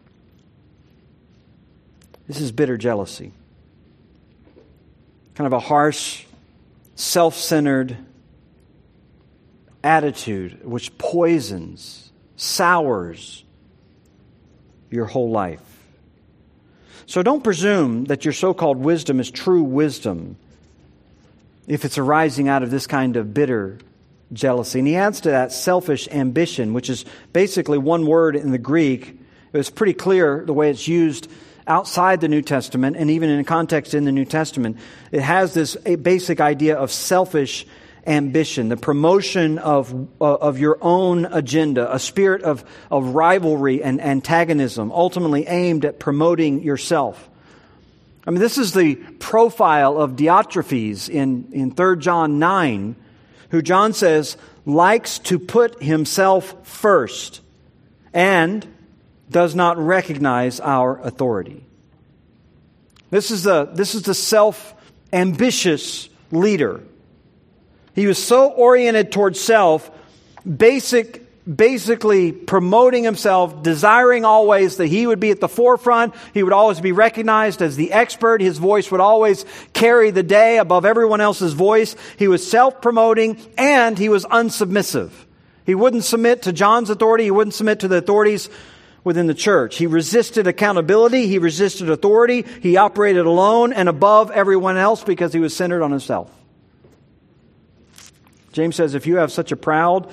[2.26, 3.32] This is bitter jealousy.
[5.34, 6.24] Kind of a harsh,
[7.00, 7.96] self centered
[9.82, 13.42] attitude which poisons, sours
[14.90, 15.62] your whole life.
[17.06, 20.36] So don't presume that your so called wisdom is true wisdom
[21.66, 23.78] if it's arising out of this kind of bitter
[24.32, 24.80] jealousy.
[24.80, 29.18] And he adds to that selfish ambition, which is basically one word in the Greek.
[29.52, 31.30] It was pretty clear the way it's used
[31.70, 34.76] outside the New Testament and even in context in the New Testament.
[35.12, 37.66] It has this basic idea of selfish
[38.06, 44.00] ambition, the promotion of, uh, of your own agenda, a spirit of, of rivalry and
[44.00, 47.30] antagonism, ultimately aimed at promoting yourself.
[48.26, 52.96] I mean, this is the profile of Diotrephes in, in 3 John 9,
[53.50, 57.40] who John says likes to put himself first
[58.12, 58.66] and
[59.30, 61.64] does not recognize our authority.
[63.10, 64.74] This is the, this is the self
[65.12, 66.80] ambitious leader.
[67.94, 69.90] He was so oriented towards self,
[70.44, 76.14] basic, basically promoting himself, desiring always that he would be at the forefront.
[76.32, 78.40] He would always be recognized as the expert.
[78.40, 81.96] His voice would always carry the day above everyone else's voice.
[82.16, 85.10] He was self promoting and he was unsubmissive.
[85.66, 87.24] He wouldn't submit to John's authority.
[87.24, 88.48] He wouldn't submit to the authorities
[89.04, 89.76] within the church.
[89.76, 91.26] He resisted accountability.
[91.26, 92.44] He resisted authority.
[92.60, 96.30] He operated alone and above everyone else because he was centered on himself.
[98.52, 100.10] James says if you have such a proud,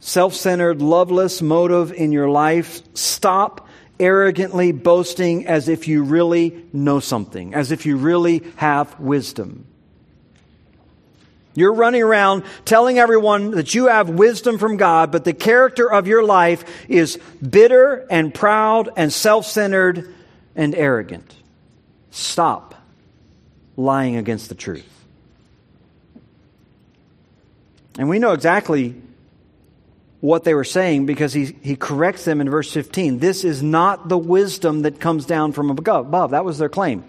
[0.00, 3.66] self centered, loveless motive in your life, stop
[3.98, 9.66] arrogantly boasting as if you really know something, as if you really have wisdom.
[11.54, 16.08] You're running around telling everyone that you have wisdom from God, but the character of
[16.08, 20.12] your life is bitter and proud and self centered
[20.56, 21.32] and arrogant.
[22.10, 22.74] Stop
[23.76, 24.84] lying against the truth.
[27.98, 29.00] And we know exactly
[30.20, 33.18] what they were saying because he, he corrects them in verse 15.
[33.18, 36.30] This is not the wisdom that comes down from above.
[36.30, 37.04] That was their claim.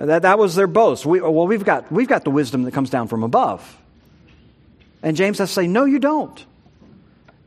[0.00, 1.04] That, that was their boast.
[1.04, 3.76] We, well, we've got, we've got the wisdom that comes down from above.
[5.02, 6.44] And James has to say, No, you don't.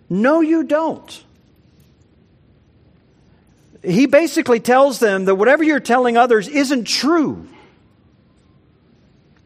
[0.10, 1.24] No, you don't.
[3.84, 7.48] He basically tells them that whatever you're telling others isn't true.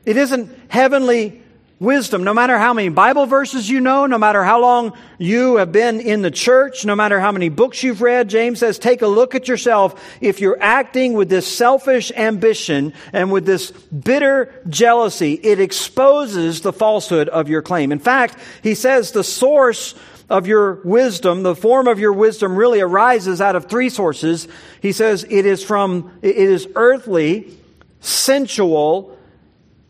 [0.06, 1.42] It isn't heavenly
[1.80, 2.24] wisdom.
[2.24, 6.00] No matter how many Bible verses you know, no matter how long you have been
[6.00, 9.36] in the church, no matter how many books you've read, James says, take a look
[9.36, 10.02] at yourself.
[10.20, 16.74] If you're acting with this selfish ambition and with this bitter jealousy, it exposes the
[16.74, 17.92] falsehood of your claim.
[17.92, 19.94] In fact, he says the source
[20.30, 24.48] of your wisdom, the form of your wisdom really arises out of three sources.
[24.82, 27.58] He says it is from, it is earthly,
[28.02, 29.18] sensual,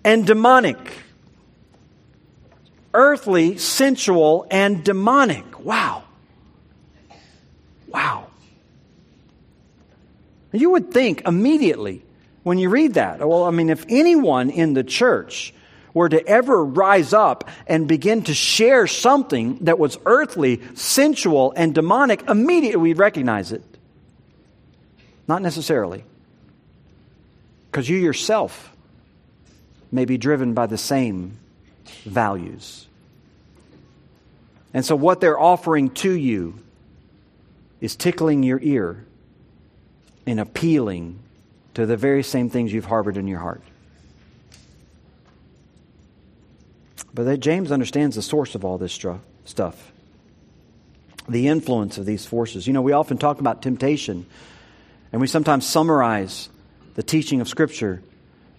[0.04, 0.78] and demonic.
[2.98, 5.64] Earthly, sensual, and demonic.
[5.64, 6.04] Wow.
[7.88, 8.28] Wow.
[10.52, 12.02] You would think immediately
[12.42, 15.54] when you read that, well, I mean, if anyone in the church
[15.94, 21.76] were to ever rise up and begin to share something that was earthly, sensual, and
[21.76, 23.64] demonic, immediately we'd recognize it.
[25.28, 26.04] Not necessarily.
[27.70, 28.76] Because you yourself
[29.92, 31.38] may be driven by the same
[32.06, 32.87] values.
[34.78, 36.60] And so, what they're offering to you
[37.82, 39.04] is tickling your ear
[40.28, 41.18] and appealing
[41.74, 43.64] to the very same things you've harbored in your heart.
[47.12, 49.04] But that James understands the source of all this
[49.46, 49.92] stuff,
[51.28, 52.68] the influence of these forces.
[52.68, 54.28] You know, we often talk about temptation,
[55.12, 56.50] and we sometimes summarize
[56.94, 58.04] the teaching of Scripture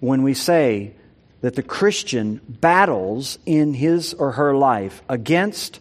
[0.01, 0.95] when we say
[1.43, 5.79] that the Christian battles in his or her life against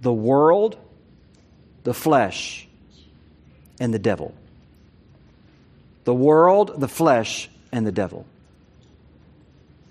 [0.00, 0.76] the world,
[1.84, 2.66] the flesh,
[3.80, 4.34] and the devil.
[6.04, 8.26] The world, the flesh, and the devil.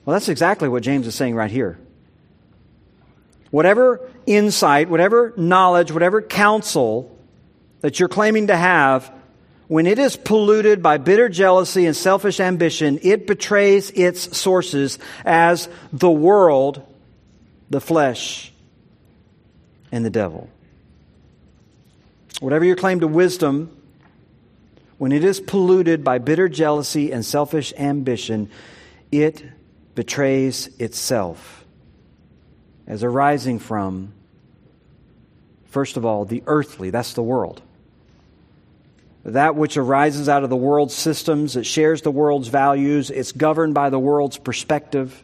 [0.05, 1.77] Well, that's exactly what James is saying right here.
[3.51, 7.15] Whatever insight, whatever knowledge, whatever counsel
[7.81, 9.11] that you're claiming to have
[9.67, 15.67] when it is polluted by bitter jealousy and selfish ambition, it betrays its sources as
[15.91, 16.85] the world,
[17.69, 18.51] the flesh,
[19.95, 20.49] and the devil.
[22.41, 23.75] Whatever your claim to wisdom,
[24.97, 28.49] when it is polluted by bitter jealousy and selfish ambition,
[29.09, 29.41] it
[29.95, 31.63] betrays itself
[32.85, 34.11] as arising from,
[35.67, 37.61] first of all, the earthly, that's the world
[39.23, 43.73] that which arises out of the world's systems, it shares the world's values, it's governed
[43.73, 45.23] by the world's perspective.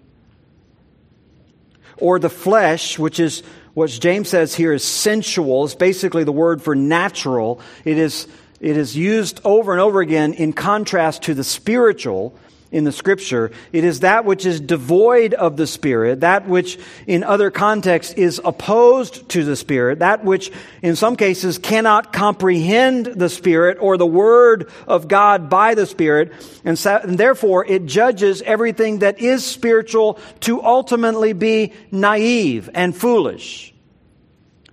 [2.01, 6.61] Or the flesh, which is what James says here is sensual, It's basically the word
[6.61, 7.61] for natural.
[7.85, 8.27] It is,
[8.59, 12.37] it is used over and over again in contrast to the spiritual,
[12.71, 13.51] in the scripture.
[13.73, 18.39] It is that which is devoid of the Spirit, that which in other contexts is
[18.43, 24.07] opposed to the Spirit, that which in some cases cannot comprehend the Spirit or the
[24.07, 26.31] Word of God by the Spirit,
[26.63, 32.95] and, so, and therefore it judges everything that is spiritual to ultimately be naive and
[32.95, 33.73] foolish.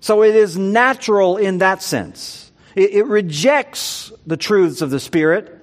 [0.00, 2.52] So it is natural in that sense.
[2.76, 5.57] It, it rejects the truths of the Spirit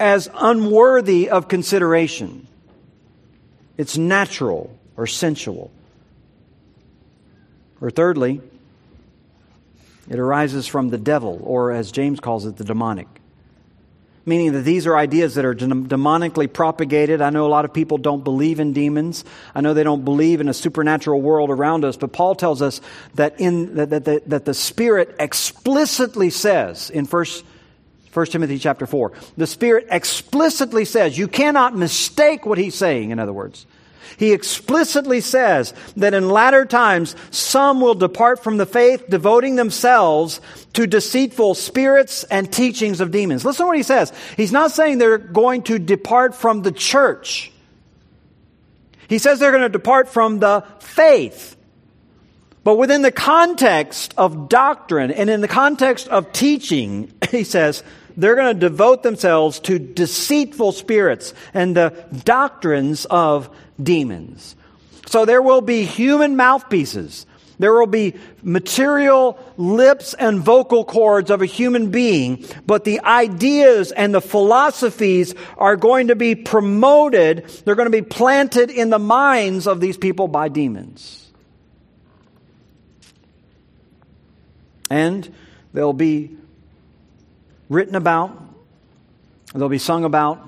[0.00, 2.46] as unworthy of consideration.
[3.76, 5.70] It's natural or sensual.
[7.80, 8.40] Or thirdly,
[10.08, 13.06] it arises from the devil, or as James calls it, the demonic.
[14.26, 17.20] Meaning that these are ideas that are demonically propagated.
[17.20, 19.24] I know a lot of people don't believe in demons.
[19.54, 21.96] I know they don't believe in a supernatural world around us.
[21.96, 22.80] But Paul tells us
[23.14, 27.44] that, in, that, that, that the Spirit explicitly says in First
[28.12, 29.12] 1 Timothy chapter 4.
[29.36, 33.66] The Spirit explicitly says, you cannot mistake what he's saying, in other words.
[34.16, 40.40] He explicitly says that in latter times some will depart from the faith, devoting themselves
[40.74, 43.44] to deceitful spirits and teachings of demons.
[43.44, 44.12] Listen to what he says.
[44.36, 47.52] He's not saying they're going to depart from the church.
[49.08, 51.56] He says they're going to depart from the faith.
[52.62, 57.82] But within the context of doctrine and in the context of teaching, he says,
[58.16, 61.90] they're going to devote themselves to deceitful spirits and the
[62.24, 64.56] doctrines of demons.
[65.06, 67.26] So there will be human mouthpieces.
[67.58, 73.92] There will be material lips and vocal cords of a human being, but the ideas
[73.92, 77.46] and the philosophies are going to be promoted.
[77.64, 81.30] They're going to be planted in the minds of these people by demons.
[84.88, 85.30] And
[85.74, 86.38] they'll be
[87.70, 88.36] written about,
[89.54, 90.46] they'll be sung about,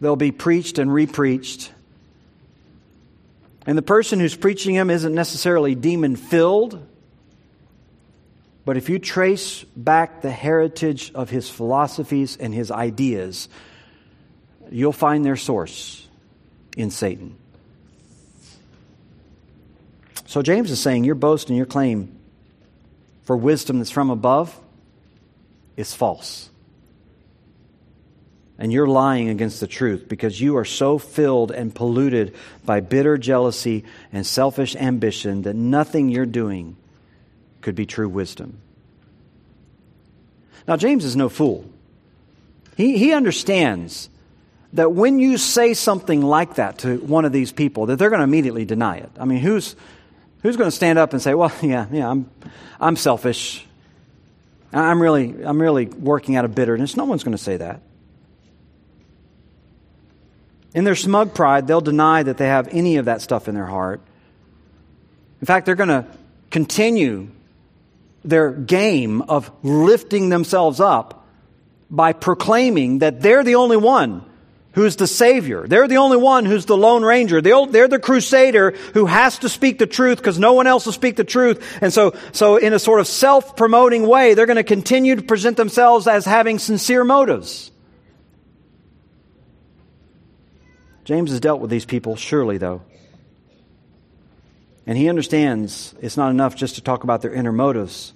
[0.00, 1.70] they'll be preached and repreached.
[3.66, 6.82] And the person who's preaching them isn't necessarily demon filled,
[8.64, 13.48] but if you trace back the heritage of his philosophies and his ideas,
[14.70, 16.06] you'll find their source
[16.76, 17.36] in Satan.
[20.26, 22.16] So James is saying your boast and your claim
[23.24, 24.58] for wisdom that's from above
[25.78, 26.50] is false.
[28.58, 32.34] And you're lying against the truth because you are so filled and polluted
[32.66, 36.76] by bitter jealousy and selfish ambition that nothing you're doing
[37.60, 38.58] could be true wisdom.
[40.66, 41.64] Now, James is no fool.
[42.76, 44.10] He, he understands
[44.72, 48.18] that when you say something like that to one of these people, that they're going
[48.18, 49.10] to immediately deny it.
[49.18, 49.76] I mean, who's,
[50.42, 52.28] who's going to stand up and say, well, yeah, yeah, I'm,
[52.80, 53.64] I'm selfish.
[54.72, 56.96] I'm really, I'm really working out of bitterness.
[56.96, 57.80] No one's going to say that.
[60.74, 63.66] In their smug pride, they'll deny that they have any of that stuff in their
[63.66, 64.00] heart.
[65.40, 66.06] In fact, they're going to
[66.50, 67.28] continue
[68.24, 71.26] their game of lifting themselves up
[71.90, 74.27] by proclaiming that they're the only one
[74.78, 75.66] who's the Savior.
[75.66, 77.40] They're the only one who's the Lone Ranger.
[77.40, 81.16] They're the crusader who has to speak the truth because no one else will speak
[81.16, 81.78] the truth.
[81.80, 85.56] And so, so in a sort of self-promoting way, they're going to continue to present
[85.56, 87.72] themselves as having sincere motives.
[91.02, 92.82] James has dealt with these people, surely, though.
[94.86, 98.12] And he understands it's not enough just to talk about their inner motives,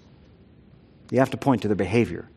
[1.11, 2.29] you have to point to their behavior.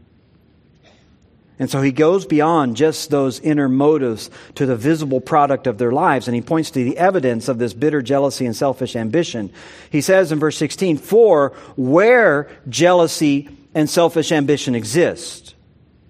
[1.58, 5.92] And so he goes beyond just those inner motives to the visible product of their
[5.92, 9.52] lives, and he points to the evidence of this bitter jealousy and selfish ambition.
[9.90, 15.56] He says in verse 16, For where jealousy and selfish ambition exist,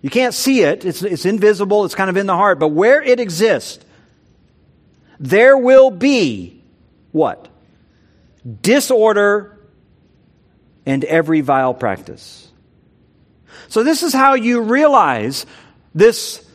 [0.01, 3.01] you can't see it, it's, it's invisible, it's kind of in the heart, but where
[3.03, 3.83] it exists,
[5.19, 6.63] there will be
[7.11, 7.47] what?
[8.61, 9.57] Disorder
[10.85, 12.51] and every vile practice.
[13.67, 15.45] So, this is how you realize
[15.93, 16.45] this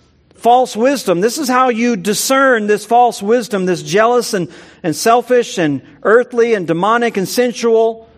[0.41, 1.21] false wisdom.
[1.21, 4.51] This is how you discern this false wisdom, this jealous and,
[4.83, 8.09] and selfish and earthly and demonic and sensual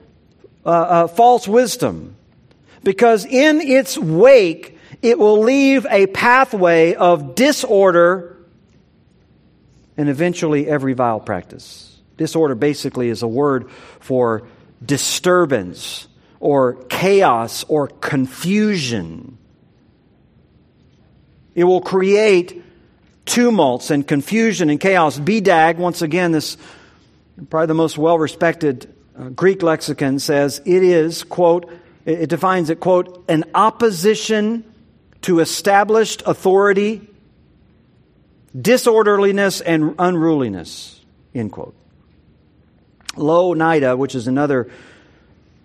[0.64, 2.16] uh, uh, false wisdom.
[2.84, 8.36] Because in its wake, it will leave a pathway of disorder
[9.96, 12.00] and eventually every vile practice.
[12.16, 13.70] Disorder basically is a word
[14.00, 14.46] for
[14.84, 16.06] disturbance
[16.42, 19.38] or chaos or confusion.
[21.54, 22.64] It will create
[23.24, 25.20] tumults and confusion and chaos.
[25.20, 26.56] BDAG, once again, this
[27.48, 31.70] probably the most well respected uh, Greek lexicon says it is, quote,
[32.04, 34.64] it defines it, quote, an opposition
[35.22, 37.08] to established authority
[38.60, 41.00] disorderliness and unruliness,
[41.36, 41.76] end quote.
[43.14, 44.68] Louw-Nida, which is another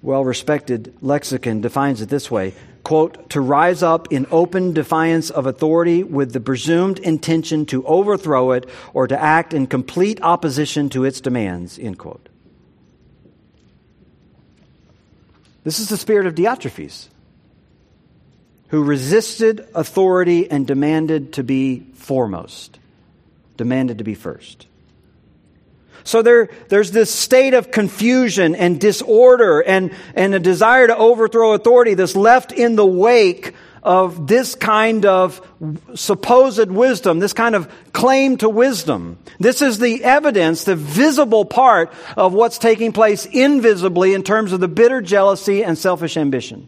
[0.01, 2.53] well respected lexicon, defines it this way
[2.87, 8.51] quote, to rise up in open defiance of authority with the presumed intention to overthrow
[8.51, 12.29] it or to act in complete opposition to its demands, end quote.
[15.65, 17.09] This is the spirit of Diotrephes,
[18.69, 22.79] who resisted authority and demanded to be foremost,
[23.57, 24.65] demanded to be first.
[26.07, 31.53] So there, there's this state of confusion and disorder and, and a desire to overthrow
[31.53, 33.53] authority that's left in the wake
[33.83, 35.41] of this kind of
[35.95, 39.17] supposed wisdom, this kind of claim to wisdom.
[39.39, 44.59] This is the evidence, the visible part of what's taking place invisibly in terms of
[44.59, 46.67] the bitter jealousy and selfish ambition.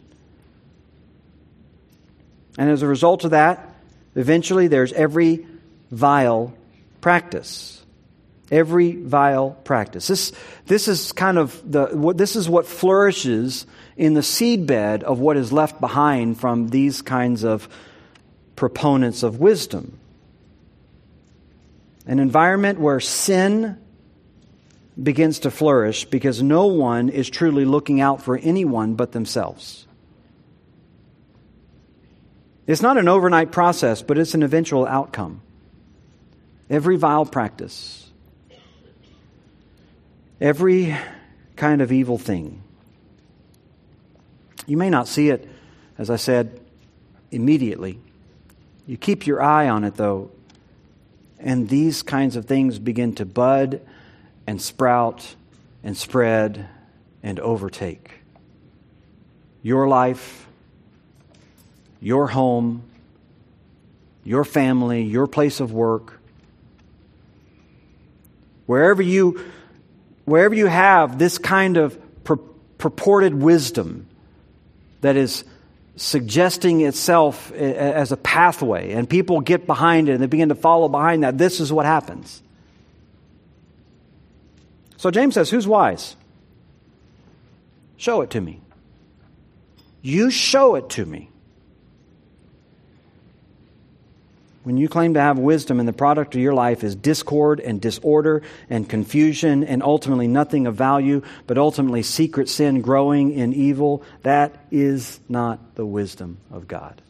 [2.58, 3.70] And as a result of that,
[4.14, 5.46] Eventually, there's every
[5.90, 6.52] vile
[7.00, 7.79] practice.
[8.50, 10.08] Every vile practice.
[10.08, 10.32] This,
[10.66, 13.64] this is kind of the, what, this is what flourishes
[13.96, 17.68] in the seedbed of what is left behind from these kinds of
[18.56, 19.98] proponents of wisdom.
[22.06, 23.78] An environment where sin
[25.00, 29.86] begins to flourish because no one is truly looking out for anyone but themselves.
[32.66, 35.42] It's not an overnight process, but it's an eventual outcome.
[36.68, 37.99] Every vile practice,
[40.40, 40.96] every
[41.56, 42.62] kind of evil thing.
[44.66, 45.48] You may not see it,
[45.98, 46.60] as I said,
[47.30, 47.98] immediately.
[48.86, 50.30] You keep your eye on it, though,
[51.38, 53.80] and these kinds of things begin to bud
[54.46, 55.34] and sprout
[55.82, 56.68] and spread
[57.22, 58.10] and overtake
[59.62, 60.46] your life
[62.00, 62.82] your home,
[64.24, 66.20] your family, your place of work,
[68.66, 69.44] Wherever you,
[70.30, 72.38] wherever you have this kind of pur-
[72.78, 74.06] purported wisdom
[75.00, 75.44] that is
[75.96, 80.88] suggesting itself as a pathway, and people get behind it and they begin to follow
[80.88, 82.42] behind that, this is what happens.
[84.96, 86.16] So James says, Who's wise?
[87.96, 88.60] Show it to me.
[90.00, 91.28] You show it to me.
[94.70, 97.80] When you claim to have wisdom and the product of your life is discord and
[97.80, 104.04] disorder and confusion and ultimately nothing of value, but ultimately secret sin growing in evil,
[104.22, 107.02] that is not the wisdom of God.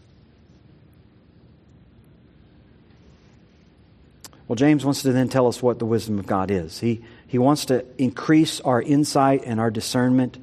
[4.49, 6.81] Well, James wants to then tell us what the wisdom of God is.
[6.81, 10.39] He, he wants to increase our insight and our discernment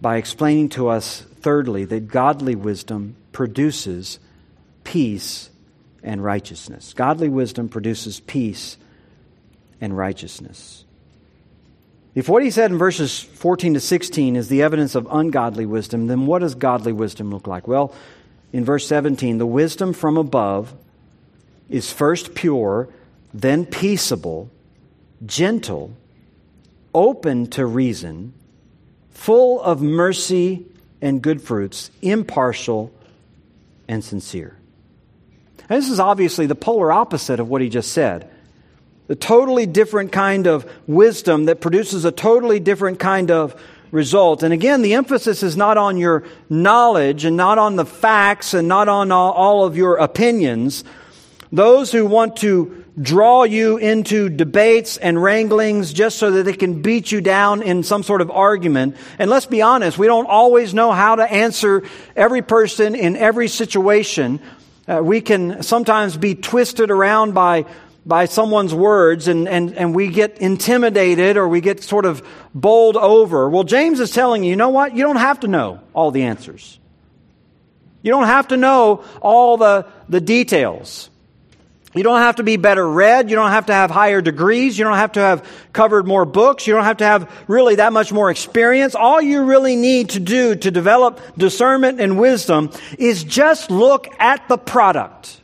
[0.00, 4.18] by explaining to us, thirdly, that godly wisdom produces
[4.82, 5.50] peace
[6.08, 6.94] and righteousness.
[6.94, 8.78] Godly wisdom produces peace
[9.78, 10.84] and righteousness.
[12.14, 16.06] If what he said in verses 14 to 16 is the evidence of ungodly wisdom,
[16.06, 17.68] then what does godly wisdom look like?
[17.68, 17.94] Well,
[18.54, 20.72] in verse 17, the wisdom from above
[21.68, 22.88] is first pure,
[23.34, 24.48] then peaceable,
[25.26, 25.92] gentle,
[26.94, 28.32] open to reason,
[29.10, 30.64] full of mercy
[31.02, 32.90] and good fruits, impartial
[33.86, 34.57] and sincere.
[35.68, 38.30] And this is obviously the polar opposite of what he just said.
[39.06, 43.60] The totally different kind of wisdom that produces a totally different kind of
[43.90, 44.42] result.
[44.42, 48.68] And again, the emphasis is not on your knowledge and not on the facts and
[48.68, 50.84] not on all, of your opinions.
[51.50, 56.82] Those who want to draw you into debates and wranglings just so that they can
[56.82, 58.96] beat you down in some sort of argument.
[59.18, 61.84] And let's be honest, we don't always know how to answer
[62.16, 64.40] every person in every situation.
[64.88, 67.66] Uh, we can sometimes be twisted around by
[68.08, 72.96] by someone's words and, and, and we get intimidated or we get sort of bowled
[72.96, 73.50] over.
[73.50, 74.96] Well, James is telling you, you know what?
[74.96, 76.80] You don't have to know all the answers.
[78.00, 81.10] You don't have to know all the, the details.
[81.98, 83.28] You don't have to be better read.
[83.28, 84.78] You don't have to have higher degrees.
[84.78, 86.64] You don't have to have covered more books.
[86.64, 88.94] You don't have to have really that much more experience.
[88.94, 92.70] All you really need to do to develop discernment and wisdom
[93.00, 95.40] is just look at the product.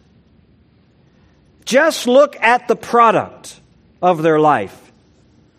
[1.64, 3.58] Just look at the product
[4.00, 4.92] of their life,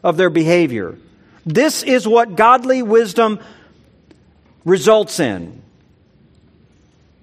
[0.02, 0.98] of their behavior.
[1.46, 3.40] This is what godly wisdom
[4.64, 5.62] results in.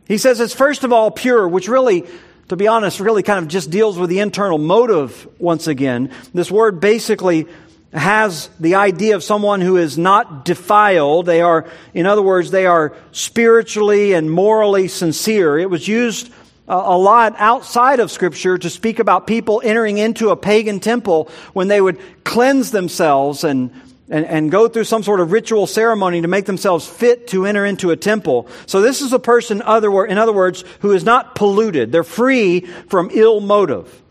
[0.06, 2.04] He says it's first of all pure, which really
[2.52, 6.10] to be honest, really kind of just deals with the internal motive once again.
[6.34, 7.46] This word basically
[7.94, 11.24] has the idea of someone who is not defiled.
[11.24, 15.58] They are, in other words, they are spiritually and morally sincere.
[15.58, 16.30] It was used
[16.68, 21.68] a lot outside of Scripture to speak about people entering into a pagan temple when
[21.68, 23.70] they would cleanse themselves and
[24.12, 27.64] and, and go through some sort of ritual ceremony to make themselves fit to enter
[27.64, 28.46] into a temple.
[28.66, 31.90] So this is a person, other, in other words, who is not polluted.
[31.90, 34.02] They're free from ill motive.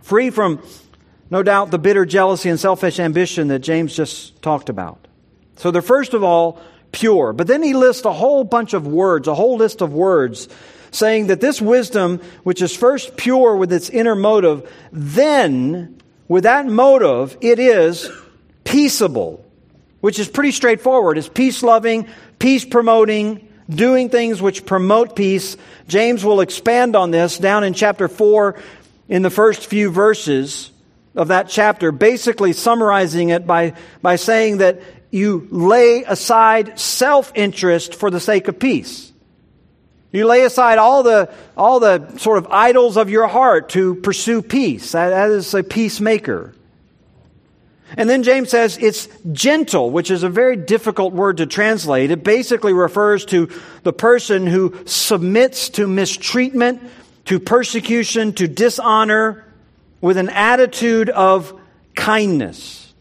[0.00, 0.62] Free from,
[1.28, 5.06] no doubt, the bitter jealousy and selfish ambition that James just talked about.
[5.56, 6.58] So they're first of all
[6.92, 7.34] pure.
[7.34, 10.48] But then he lists a whole bunch of words, a whole list of words
[10.92, 16.64] saying that this wisdom, which is first pure with its inner motive, then with that
[16.64, 18.10] motive, it is
[18.70, 19.44] peaceable,
[20.00, 21.18] which is pretty straightforward.
[21.18, 22.08] It's peace loving,
[22.38, 25.56] peace promoting, doing things which promote peace.
[25.88, 28.56] James will expand on this down in chapter 4
[29.08, 30.70] in the first few verses
[31.16, 37.96] of that chapter, basically summarizing it by, by saying that you lay aside self interest
[37.96, 39.12] for the sake of peace.
[40.12, 44.42] You lay aside all the, all the sort of idols of your heart to pursue
[44.42, 44.92] peace.
[44.92, 46.54] that, that is a peacemaker.
[47.96, 52.10] And then James says it's gentle, which is a very difficult word to translate.
[52.10, 53.50] It basically refers to
[53.82, 56.82] the person who submits to mistreatment,
[57.26, 59.44] to persecution, to dishonor
[60.00, 61.58] with an attitude of
[61.94, 62.94] kindness.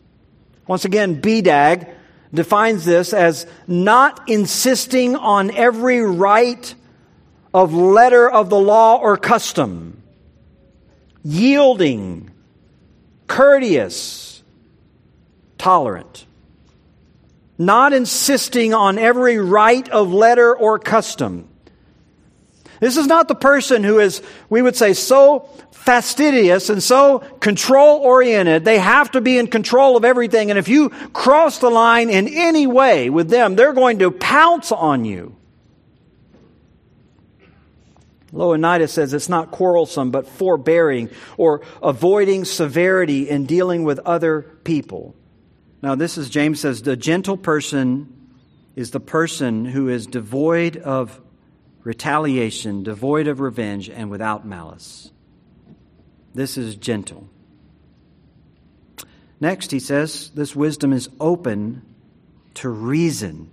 [0.68, 1.94] Once again, BDAG
[2.34, 6.76] defines this as not insisting on every right
[7.54, 10.04] of letter of the law or custom,
[11.24, 12.30] yielding,
[13.28, 14.29] courteous,
[15.60, 16.26] tolerant,
[17.60, 21.48] not insisting on every right of letter or custom.
[22.80, 28.00] This is not the person who is, we would say, so fastidious and so control
[28.00, 28.64] oriented.
[28.64, 30.50] They have to be in control of everything.
[30.50, 34.72] And if you cross the line in any way with them, they're going to pounce
[34.72, 35.36] on you.
[38.32, 45.16] Louw-Nida says it's not quarrelsome, but forbearing or avoiding severity in dealing with other people.
[45.82, 48.14] Now, this is, James says, the gentle person
[48.76, 51.20] is the person who is devoid of
[51.84, 55.12] retaliation, devoid of revenge, and without malice.
[56.34, 57.30] This is gentle.
[59.40, 61.82] Next, he says, this wisdom is open
[62.56, 63.50] to reason.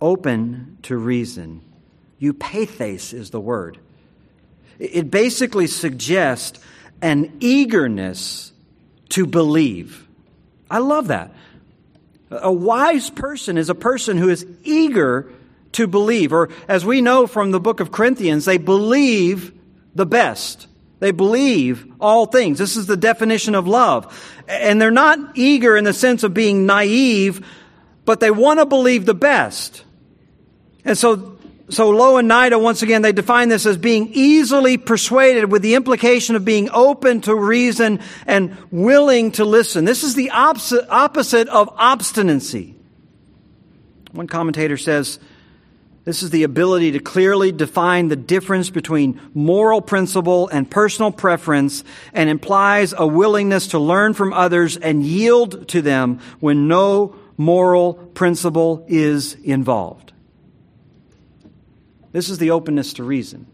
[0.00, 1.62] Open to reason.
[2.20, 3.78] Eupeithes is the word.
[4.78, 6.58] It basically suggests
[7.02, 8.52] an eagerness
[9.10, 10.07] to believe.
[10.70, 11.32] I love that.
[12.30, 15.32] A wise person is a person who is eager
[15.72, 19.52] to believe, or as we know from the book of Corinthians, they believe
[19.94, 20.66] the best.
[21.00, 22.58] They believe all things.
[22.58, 24.36] This is the definition of love.
[24.48, 27.46] And they're not eager in the sense of being naive,
[28.04, 29.84] but they want to believe the best.
[30.84, 31.37] And so
[31.70, 35.74] so Louw and Nida once again, they define this as being easily persuaded with the
[35.74, 39.84] implication of being open to reason and willing to listen.
[39.84, 42.74] This is the opposite, of obstinacy.
[44.12, 45.18] One commentator says,
[46.04, 51.84] this is the ability to clearly define the difference between moral principle and personal preference
[52.14, 57.92] and implies a willingness to learn from others and yield to them when no moral
[57.92, 60.14] principle is involved.
[62.12, 63.46] This is the openness to reason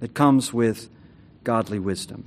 [0.00, 0.88] that comes with
[1.42, 2.24] godly wisdom.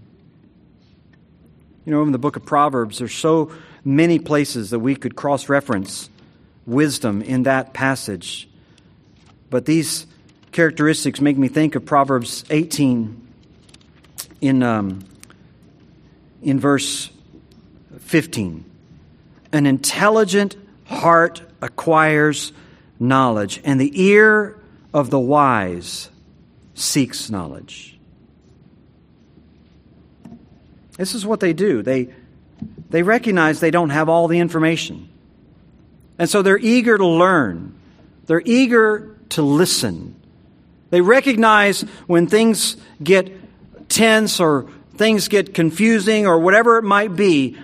[1.86, 3.52] You know, in the book of Proverbs, there's so
[3.86, 6.10] many places that we could cross reference
[6.66, 8.50] wisdom in that passage.
[9.50, 10.06] But these
[10.52, 13.28] characteristics make me think of Proverbs 18
[14.42, 15.06] in, um,
[16.42, 17.10] in verse
[18.00, 18.66] 15.
[19.54, 22.52] An intelligent heart acquires
[23.00, 24.57] knowledge, and the ear
[24.98, 26.10] of the wise
[26.74, 28.00] seeks knowledge.
[30.98, 31.84] This is what they do.
[31.84, 32.10] They,
[32.90, 35.08] they recognize they don't have all the information.
[36.18, 37.76] And so they're eager to learn.
[38.26, 40.16] They're eager to listen.
[40.90, 43.32] They recognize when things get
[43.90, 47.56] tense or things get confusing or whatever it might be,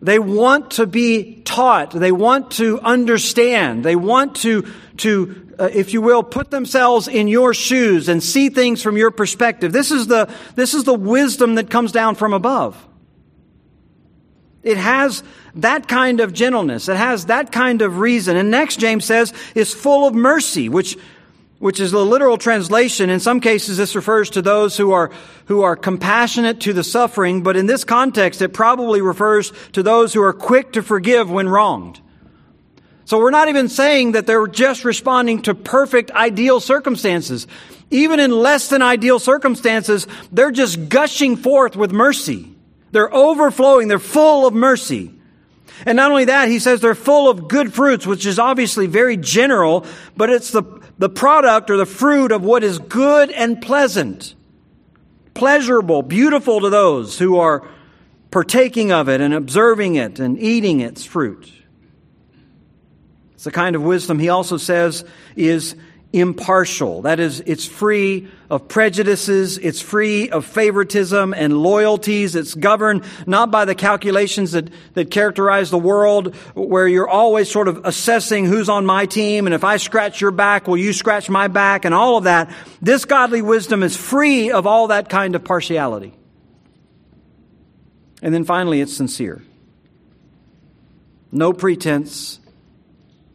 [0.00, 1.90] they want to be taught.
[1.90, 3.84] They want to understand.
[3.84, 8.48] They want to, to uh, if you will, put themselves in your shoes and see
[8.48, 9.72] things from your perspective.
[9.72, 12.86] This is the, this is the wisdom that comes down from above.
[14.62, 15.22] It has
[15.54, 16.88] that kind of gentleness.
[16.88, 18.36] It has that kind of reason.
[18.36, 20.98] And next, James says, is full of mercy, which,
[21.60, 23.08] which is the literal translation.
[23.08, 25.12] In some cases, this refers to those who are,
[25.46, 30.12] who are compassionate to the suffering, but in this context, it probably refers to those
[30.12, 32.00] who are quick to forgive when wronged.
[33.06, 37.46] So we're not even saying that they're just responding to perfect, ideal circumstances.
[37.88, 42.52] Even in less than ideal circumstances, they're just gushing forth with mercy.
[42.90, 43.86] They're overflowing.
[43.86, 45.12] They're full of mercy.
[45.84, 49.16] And not only that, he says they're full of good fruits, which is obviously very
[49.16, 49.86] general,
[50.16, 50.64] but it's the,
[50.98, 54.34] the product or the fruit of what is good and pleasant,
[55.34, 57.68] pleasurable, beautiful to those who are
[58.32, 61.52] partaking of it and observing it and eating its fruit.
[63.46, 65.04] The kind of wisdom he also says
[65.36, 65.76] is
[66.12, 67.02] impartial.
[67.02, 72.34] That is, it's free of prejudices, it's free of favoritism and loyalties.
[72.34, 77.68] It's governed not by the calculations that, that characterize the world, where you're always sort
[77.68, 81.30] of assessing who's on my team, and if I scratch your back, will you scratch
[81.30, 82.52] my back, and all of that.
[82.82, 86.18] This godly wisdom is free of all that kind of partiality.
[88.22, 89.40] And then finally, it's sincere.
[91.30, 92.40] No pretense,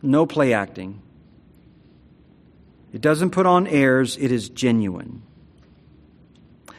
[0.01, 1.01] no play acting.
[2.93, 5.21] It doesn't put on airs, it is genuine.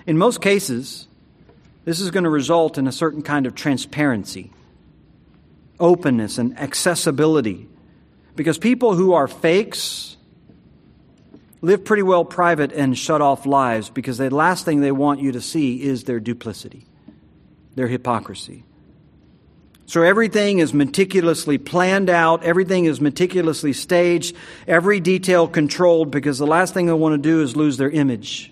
[0.06, 1.08] In most cases,
[1.84, 4.52] this is going to result in a certain kind of transparency,
[5.80, 7.68] openness, and accessibility.
[8.36, 10.16] Because people who are fakes
[11.60, 15.32] live pretty well private and shut off lives because the last thing they want you
[15.32, 16.86] to see is their duplicity,
[17.74, 18.64] their hypocrisy.
[19.92, 24.34] So everything is meticulously planned out, everything is meticulously staged,
[24.66, 28.50] every detail controlled because the last thing they want to do is lose their image.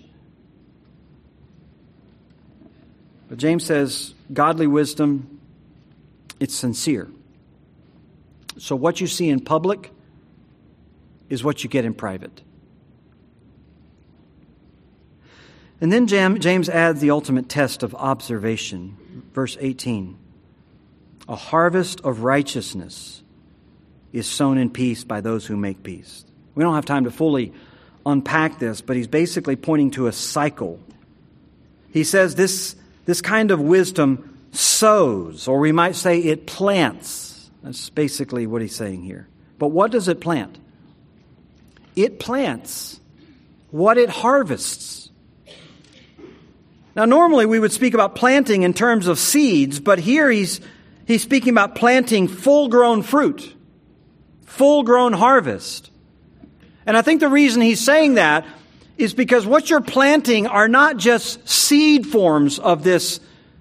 [3.27, 5.39] But James says godly wisdom,
[6.39, 7.09] it's sincere.
[8.59, 9.89] So what you see in public
[11.27, 12.39] is what you get in private.
[15.81, 19.23] And then James adds the ultimate test of observation.
[19.33, 20.19] Verse 18
[21.31, 23.23] a harvest of righteousness
[24.11, 26.25] is sown in peace by those who make peace.
[26.55, 27.53] We don't have time to fully
[28.05, 30.77] unpack this, but he's basically pointing to a cycle.
[31.93, 32.75] He says this,
[33.05, 37.49] this kind of wisdom sows, or we might say it plants.
[37.63, 39.29] That's basically what he's saying here.
[39.57, 40.57] But what does it plant?
[41.95, 42.99] It plants
[43.69, 45.09] what it harvests.
[46.93, 50.59] Now, normally we would speak about planting in terms of seeds, but here he's,
[51.05, 53.55] he's speaking about planting full grown fruit,
[54.45, 55.91] full grown harvest.
[56.85, 58.45] And I think the reason he's saying that
[58.97, 63.19] is because what you're planting are not just seed forms of this,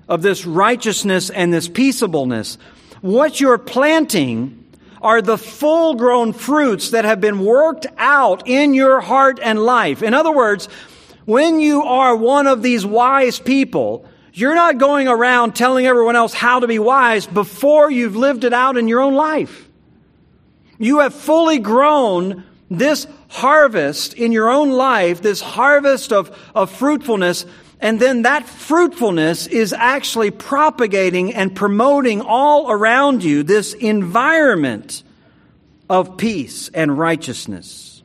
[0.08, 2.58] of this righteousness and this peaceableness.
[3.00, 4.56] What you're planting
[5.00, 10.02] are the full grown fruits that have been worked out in your heart and life.
[10.02, 10.68] In other words,
[11.24, 14.04] when you are one of these wise people,
[14.40, 18.52] you're not going around telling everyone else how to be wise before you've lived it
[18.52, 19.68] out in your own life.
[20.78, 27.44] You have fully grown this harvest in your own life, this harvest of, of fruitfulness,
[27.80, 35.02] and then that fruitfulness is actually propagating and promoting all around you this environment
[35.88, 38.02] of peace and righteousness.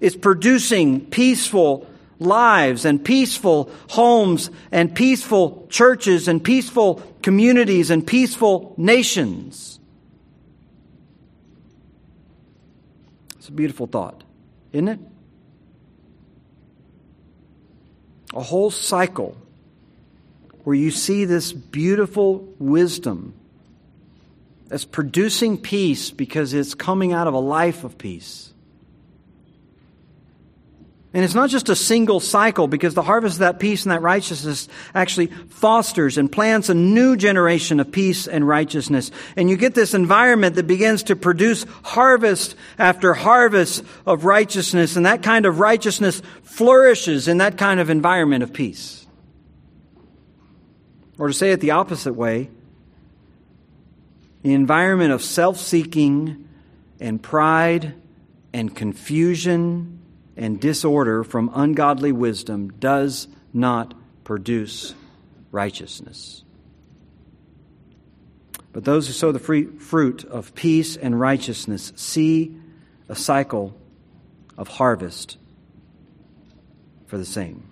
[0.00, 1.86] It's producing peaceful
[2.20, 9.80] lives and peaceful homes and peaceful churches and peaceful communities and peaceful nations.
[13.38, 14.22] It's a beautiful thought,
[14.72, 15.00] isn't it?
[18.34, 19.36] A whole cycle
[20.62, 23.34] where you see this beautiful wisdom
[24.68, 28.52] that's producing peace because it's coming out of a life of peace.
[31.12, 34.00] And it's not just a single cycle because the harvest of that peace and that
[34.00, 39.10] righteousness actually fosters and plants a new generation of peace and righteousness.
[39.34, 44.94] And you get this environment that begins to produce harvest after harvest of righteousness.
[44.94, 49.04] And that kind of righteousness flourishes in that kind of environment of peace.
[51.18, 52.50] Or to say it the opposite way,
[54.42, 56.48] the environment of self seeking
[57.00, 57.94] and pride
[58.52, 59.99] and confusion
[60.40, 63.92] and disorder from ungodly wisdom does not
[64.24, 64.94] produce
[65.52, 66.42] righteousness.
[68.72, 72.56] But those who sow the fruit of peace and righteousness see
[73.06, 73.76] a cycle
[74.56, 75.36] of harvest
[77.06, 77.68] for the same.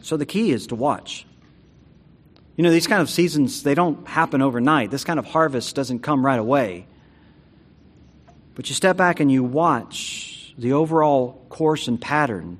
[0.00, 1.26] So the key is to watch.
[2.56, 4.90] You know, these kind of seasons, they don't happen overnight.
[4.90, 6.86] This kind of harvest doesn't come right away.
[8.54, 12.58] But you step back and you watch the overall course and pattern.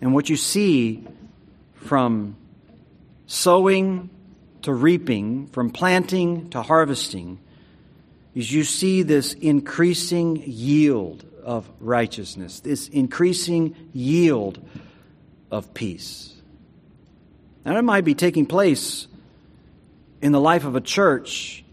[0.00, 1.06] And what you see
[1.74, 2.36] from
[3.26, 4.10] sowing
[4.62, 7.38] to reaping, from planting to harvesting,
[8.34, 14.60] is you see this increasing yield of righteousness, this increasing yield
[15.50, 16.34] of peace.
[17.64, 19.06] Now, it might be taking place
[20.20, 21.64] in the life of a church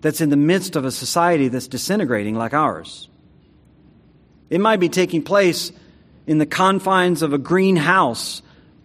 [0.00, 3.08] that's in the midst of a society that's disintegrating like ours.
[4.50, 5.72] It might be taking place
[6.26, 8.42] in the confines of a greenhouse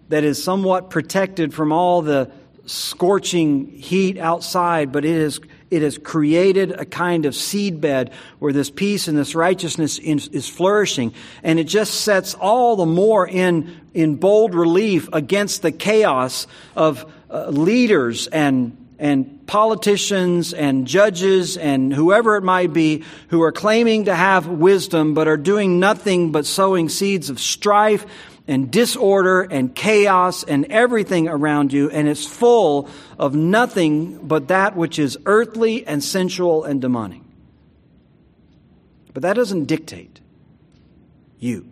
[0.09, 2.29] that is somewhat protected from all the
[2.65, 5.39] scorching heat outside, but it is
[5.73, 10.47] it has created a kind of seedbed where this peace and this righteousness is, is,
[10.47, 11.15] flourishing.
[11.41, 16.45] And it just sets all the more in, in bold relief against the chaos
[16.75, 23.51] of uh, leaders and and politicians and judges and whoever it might be who are
[23.51, 28.05] claiming to have wisdom but are doing nothing but sowing seeds of strife
[28.47, 34.75] and disorder and chaos and everything around you, and it's full of nothing but that
[34.75, 37.21] which is earthly and sensual and demonic.
[39.13, 40.19] But that doesn't dictate
[41.39, 41.69] you.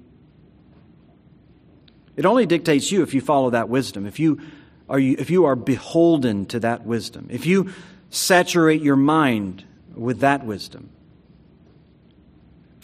[2.16, 4.06] It only dictates you if you follow that wisdom.
[4.06, 4.40] If you
[4.92, 7.72] are you, if you are beholden to that wisdom, if you
[8.10, 9.64] saturate your mind
[9.96, 10.90] with that wisdom.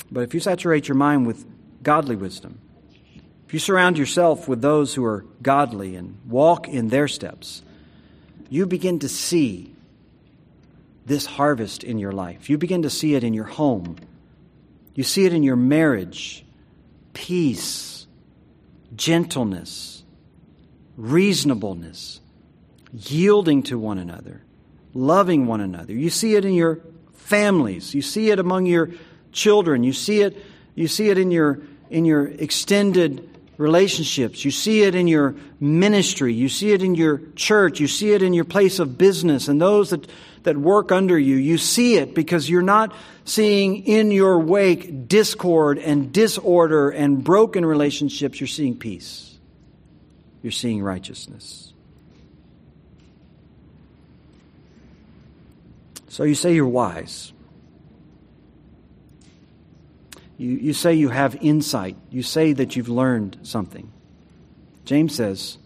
[0.10, 1.46] But if you saturate your mind with
[1.84, 2.60] godly wisdom,
[3.46, 7.62] if you surround yourself with those who are godly and walk in their steps,
[8.50, 9.74] you begin to see
[11.06, 12.50] this harvest in your life.
[12.50, 13.98] You begin to see it in your home.
[14.96, 16.46] You see it in your marriage
[17.14, 18.08] peace,
[18.96, 19.97] gentleness,
[20.98, 22.20] reasonableness,
[22.92, 24.42] yielding to one another,
[24.94, 25.94] loving one another.
[25.94, 26.82] You see it in your
[27.14, 28.90] families, you see it among your
[29.32, 30.36] children, you see it,
[30.76, 34.46] you see it in your, in your extended relationships.
[34.46, 36.34] You see it in your ministry.
[36.34, 37.80] You see it in your church.
[37.80, 40.08] You see it in your place of business and those that,
[40.44, 41.36] that work under you.
[41.36, 42.94] You see it because you're not
[43.26, 48.40] seeing in your wake discord and disorder and broken relationships.
[48.40, 49.37] You're seeing peace.
[50.42, 51.74] You're seeing righteousness.
[56.10, 57.34] So you say you're wise.
[60.38, 61.98] You, you say you have insight.
[62.10, 63.92] You say that you've learned something.
[64.86, 65.58] James says,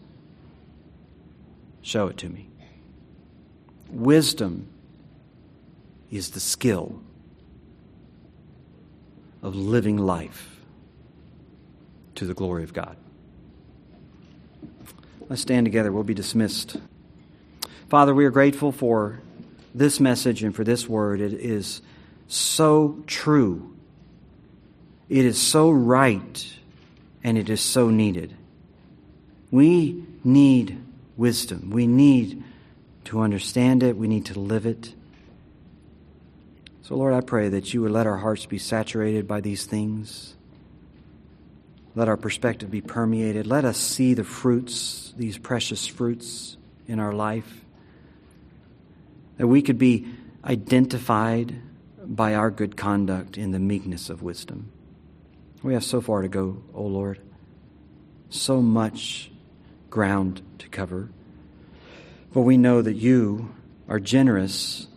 [1.81, 2.47] Show it to me.
[3.89, 4.67] Wisdom
[6.09, 7.01] is the skill
[9.41, 10.59] of living life
[12.15, 12.95] to the glory of God.
[15.31, 15.93] Let's stand together.
[15.93, 16.75] We'll be dismissed.
[17.87, 19.21] Father, we are grateful for
[19.73, 21.21] this message and for this word.
[21.21, 21.81] It is
[22.27, 23.73] so true
[25.07, 26.53] it is so right
[27.23, 28.35] and it is so needed.
[29.51, 30.83] We need
[31.15, 31.69] wisdom.
[31.69, 32.43] We need
[33.05, 33.95] to understand it.
[33.95, 34.93] We need to live it.
[36.81, 40.35] So, Lord, I pray that you would let our hearts be saturated by these things.
[41.93, 43.47] Let our perspective be permeated.
[43.47, 47.65] Let us see the fruits, these precious fruits in our life.
[49.37, 50.07] That we could be
[50.45, 51.55] identified
[52.03, 54.71] by our good conduct in the meekness of wisdom.
[55.63, 57.19] We have so far to go, O oh Lord.
[58.29, 59.31] So much
[59.89, 61.09] ground to cover.
[62.33, 63.53] But we know that you
[63.89, 64.87] are generous,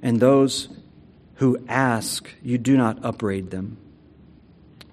[0.00, 0.68] and those
[1.34, 3.76] who ask, you do not upbraid them.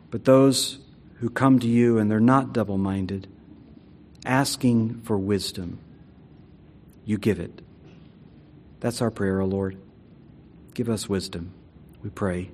[0.10, 0.80] But those
[1.20, 3.28] who come to you and they're not double minded,
[4.26, 5.80] asking for wisdom,
[7.06, 7.62] you give it.
[8.80, 9.78] That's our prayer, O oh Lord.
[10.74, 11.54] Give us wisdom,
[12.04, 12.52] we pray.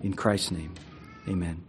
[0.00, 0.74] In Christ's name.
[1.28, 1.67] Amen.